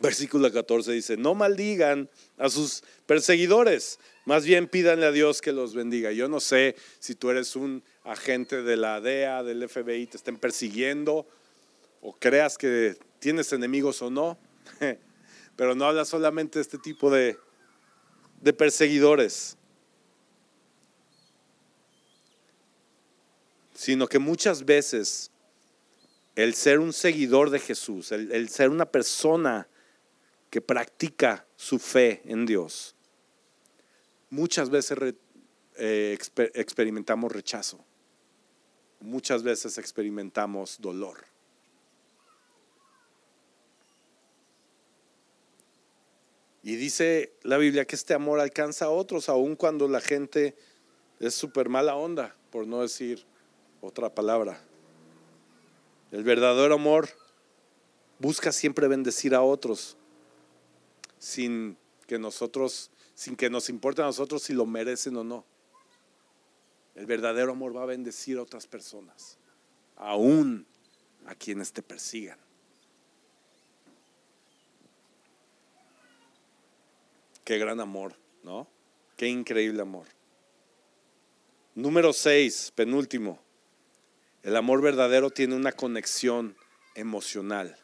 [0.00, 5.74] Versículo 14 dice, no maldigan a sus perseguidores, más bien pídanle a Dios que los
[5.74, 6.12] bendiga.
[6.12, 10.36] Yo no sé si tú eres un agente de la DEA, del FBI, te estén
[10.36, 11.26] persiguiendo
[12.00, 14.38] o creas que tienes enemigos o no,
[15.56, 17.36] pero no habla solamente de este tipo de,
[18.40, 19.56] de perseguidores,
[23.74, 25.32] sino que muchas veces
[26.38, 29.66] el ser un seguidor de Jesús, el, ser una persona
[30.50, 32.94] que practica su fe en Dios,
[34.30, 34.96] muchas veces
[35.78, 36.16] eh,
[36.54, 37.84] experimentamos rechazo,
[39.00, 41.24] muchas veces experimentamos dolor.
[46.62, 50.54] Y dice la Biblia que este amor alcanza a otros, aun cuando la gente
[51.18, 53.26] es súper mala onda, por no decir
[53.80, 54.67] otra palabra.
[56.10, 57.08] El verdadero amor
[58.18, 59.96] busca siempre bendecir a otros
[61.18, 65.44] sin que nosotros, sin que nos importe a nosotros si lo merecen o no.
[66.94, 69.38] El verdadero amor va a bendecir a otras personas,
[69.96, 70.66] aún
[71.26, 72.38] a quienes te persigan.
[77.44, 78.66] Qué gran amor, ¿no?
[79.16, 80.06] Qué increíble amor.
[81.74, 83.38] Número 6, penúltimo.
[84.42, 86.56] El amor verdadero tiene una conexión
[86.94, 87.76] emocional.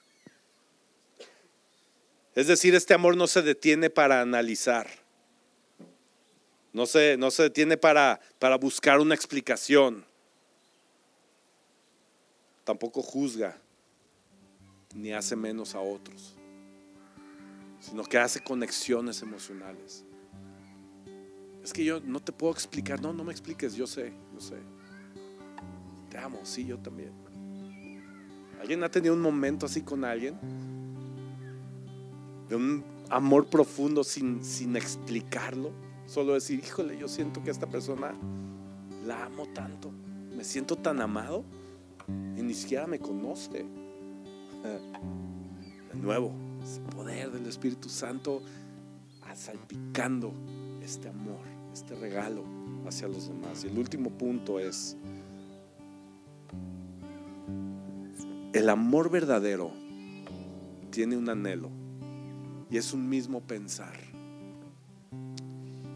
[2.35, 4.89] Es decir, este amor no se detiene para analizar.
[6.73, 10.05] No se, no se detiene para, para buscar una explicación.
[12.65, 13.57] Tampoco juzga
[14.95, 16.35] ni hace menos a otros,
[17.81, 20.05] sino que hace conexiones emocionales.
[21.63, 24.57] Es que yo no te puedo explicar, no, no me expliques, yo sé, yo sé
[26.19, 27.13] amo, sí, yo también.
[28.61, 30.37] ¿Alguien ha tenido un momento así con alguien?
[32.49, 35.71] De un amor profundo sin, sin explicarlo.
[36.07, 38.15] Solo decir, híjole, yo siento que esta persona
[39.07, 39.91] la amo tanto.
[40.37, 41.45] Me siento tan amado
[42.37, 43.65] y ni siquiera me conoce.
[45.93, 48.43] De nuevo, ese poder del Espíritu Santo
[49.35, 50.33] salpicando
[50.83, 51.41] este amor,
[51.73, 52.45] este regalo
[52.87, 53.65] hacia los demás.
[53.65, 54.97] Y el último punto es
[58.55, 59.73] El amor verdadero
[60.91, 61.71] tiene un anhelo
[62.71, 63.97] y es un mismo pensar.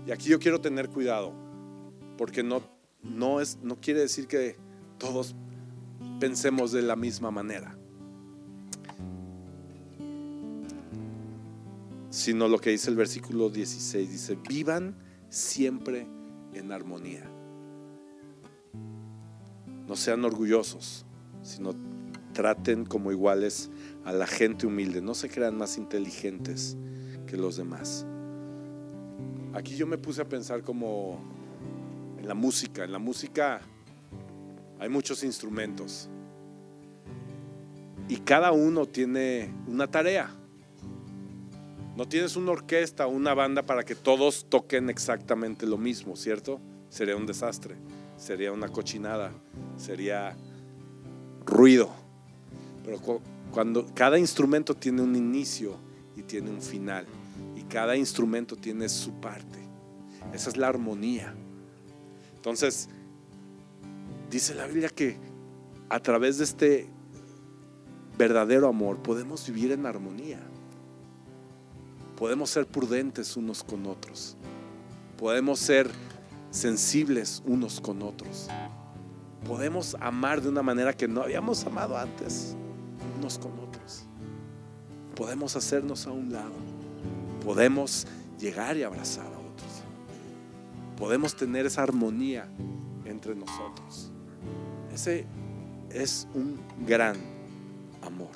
[0.05, 1.33] Y aquí yo quiero tener cuidado,
[2.17, 2.61] porque no,
[3.05, 4.57] no, es, no quiere decir que
[4.99, 5.37] todos
[6.19, 7.79] pensemos de la misma manera,
[12.11, 14.97] sino lo que dice el versículo 16, dice, vivan
[15.29, 16.09] siempre
[16.55, 17.23] en armonía.
[19.87, 21.07] No sean orgullosos,
[21.43, 21.73] sino
[22.39, 23.69] traten como iguales
[24.05, 26.77] a la gente humilde, no se crean más inteligentes
[27.27, 28.07] que los demás.
[29.55, 31.19] Aquí yo me puse a pensar como
[32.17, 33.61] en la música, en la música
[34.79, 36.09] hay muchos instrumentos
[38.09, 40.31] y cada uno tiene una tarea.
[41.97, 46.61] No tienes una orquesta o una banda para que todos toquen exactamente lo mismo, ¿cierto?
[46.89, 47.75] Sería un desastre.
[48.17, 49.33] sería una cochinada,
[49.77, 50.37] sería
[51.45, 52.08] ruido.
[52.89, 53.21] Pero
[53.51, 55.77] cuando cada instrumento tiene un inicio
[56.17, 57.05] y tiene un final,
[57.55, 59.59] y cada instrumento tiene su parte,
[60.33, 61.35] esa es la armonía.
[62.35, 62.89] Entonces,
[64.31, 65.19] dice la Biblia que
[65.91, 66.89] a través de este
[68.17, 70.41] verdadero amor podemos vivir en armonía.
[72.17, 74.35] Podemos ser prudentes unos con otros.
[75.19, 75.91] Podemos ser
[76.51, 78.49] sensibles unos con otros.
[79.47, 82.57] Podemos amar de una manera que no habíamos amado antes
[83.37, 84.07] con otros.
[85.15, 86.55] Podemos hacernos a un lado.
[87.45, 88.07] Podemos
[88.39, 89.83] llegar y abrazar a otros.
[90.97, 92.49] Podemos tener esa armonía
[93.05, 94.11] entre nosotros.
[94.93, 95.27] Ese
[95.91, 97.17] es un gran
[98.01, 98.31] amor.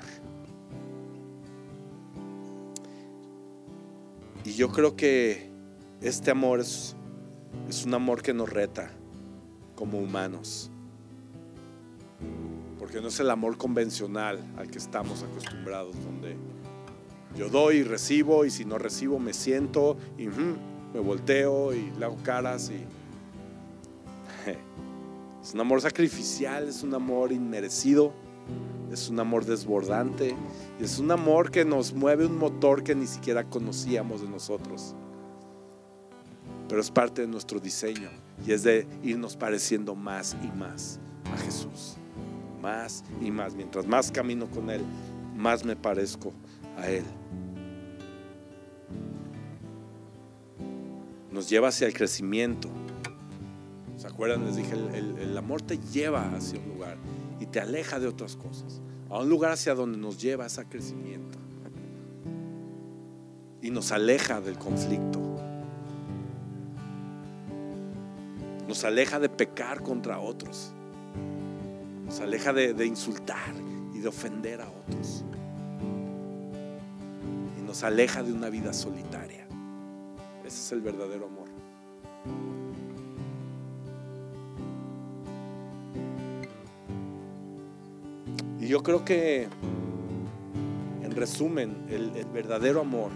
[4.45, 5.51] Y yo creo que
[6.01, 6.97] este amor es,
[7.69, 8.91] es un amor que nos reta
[9.77, 10.71] como humanos.
[12.83, 16.37] Porque no es el amor convencional al que estamos acostumbrados, donde
[17.37, 22.05] yo doy y recibo y si no recibo me siento y me volteo y le
[22.05, 22.85] hago caras y
[25.45, 28.13] es un amor sacrificial, es un amor inmerecido,
[28.91, 30.35] es un amor desbordante,
[30.81, 34.97] es un amor que nos mueve un motor que ni siquiera conocíamos de nosotros.
[36.69, 38.11] Pero es parte de nuestro diseño
[38.45, 40.99] y es de irnos pareciendo más y más
[41.33, 41.97] a Jesús.
[42.63, 43.55] Más y más.
[43.55, 44.83] Mientras más camino con Él,
[45.37, 46.33] más me parezco
[46.79, 47.05] a Él.
[51.33, 52.69] Nos lleva hacia el crecimiento.
[53.97, 54.45] ¿Se acuerdan?
[54.45, 56.99] Les dije, el, amor te lleva hacia un lugar
[57.41, 58.81] y te aleja de otras cosas.
[59.11, 61.39] A un lugar hacia donde nos lleva ese crecimiento.
[63.61, 65.21] Y nos aleja del conflicto.
[68.69, 70.75] Nos aleja de pecar contra otros.
[72.23, 73.53] Aleja de, insultar
[73.93, 75.25] y de ofender a otros.
[77.59, 79.45] Y nos aleja de una vida solitaria.
[80.45, 81.49] Ese es el verdadero amor.
[88.61, 89.49] Y yo creo que,
[91.03, 93.11] en resumen, el, verdadero amor,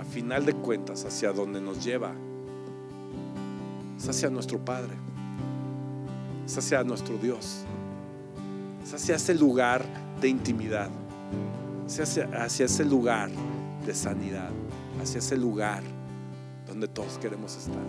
[0.00, 2.12] a final de cuentas, hacia donde nos lleva,
[3.96, 4.94] es hacia nuestro Padre,
[6.44, 7.64] es hacia nuestro Dios,
[8.84, 9.82] es hacia ese lugar
[10.20, 10.90] de intimidad,
[11.86, 13.30] es hacia, hacia ese lugar
[13.84, 14.50] de sanidad,
[15.02, 15.82] hacia ese lugar
[16.66, 17.82] donde todos queremos estar.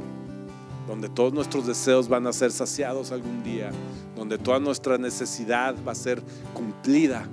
[0.87, 3.71] Donde todos nuestros deseos van a ser saciados algún día,
[4.15, 6.21] donde toda nuestra necesidad va a ser
[6.53, 7.27] cumplida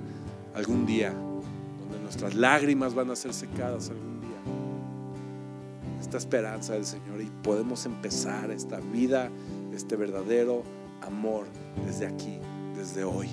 [0.55, 4.39] algún día, donde nuestras lágrimas van a ser secadas algún día.
[6.01, 9.29] Esta esperanza del Señor y podemos empezar esta vida,
[9.71, 10.63] este verdadero
[11.01, 11.45] amor
[11.85, 12.39] desde aquí,
[12.75, 13.29] desde hoy.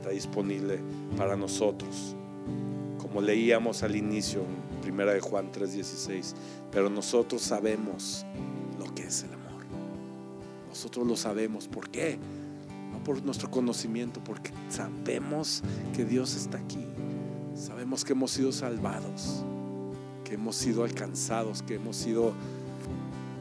[0.00, 0.80] Está disponible
[1.18, 2.16] para nosotros.
[2.96, 6.34] Como leíamos al inicio, en primera de Juan 3:16,
[6.72, 8.24] pero nosotros sabemos
[8.78, 9.66] lo que es el amor.
[10.70, 11.68] Nosotros lo sabemos.
[11.68, 12.18] ¿Por qué?
[12.90, 15.62] No por nuestro conocimiento, porque sabemos
[15.94, 16.86] que Dios está aquí.
[17.54, 19.44] Sabemos que hemos sido salvados,
[20.24, 22.32] que hemos sido alcanzados, que hemos sido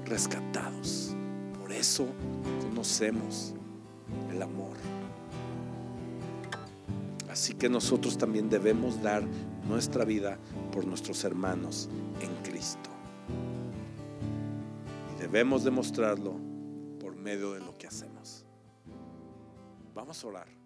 [0.05, 1.16] rescatados.
[1.57, 2.05] Por eso
[2.68, 3.53] conocemos
[4.30, 4.99] el amor.
[7.39, 9.23] Así que nosotros también debemos dar
[9.65, 10.37] nuestra vida
[10.73, 11.87] por nuestros hermanos
[12.19, 12.89] en Cristo.
[15.17, 16.35] Debemos demostrarlo
[16.99, 18.43] por medio de lo que hacemos.
[19.95, 20.59] Vamos a orar.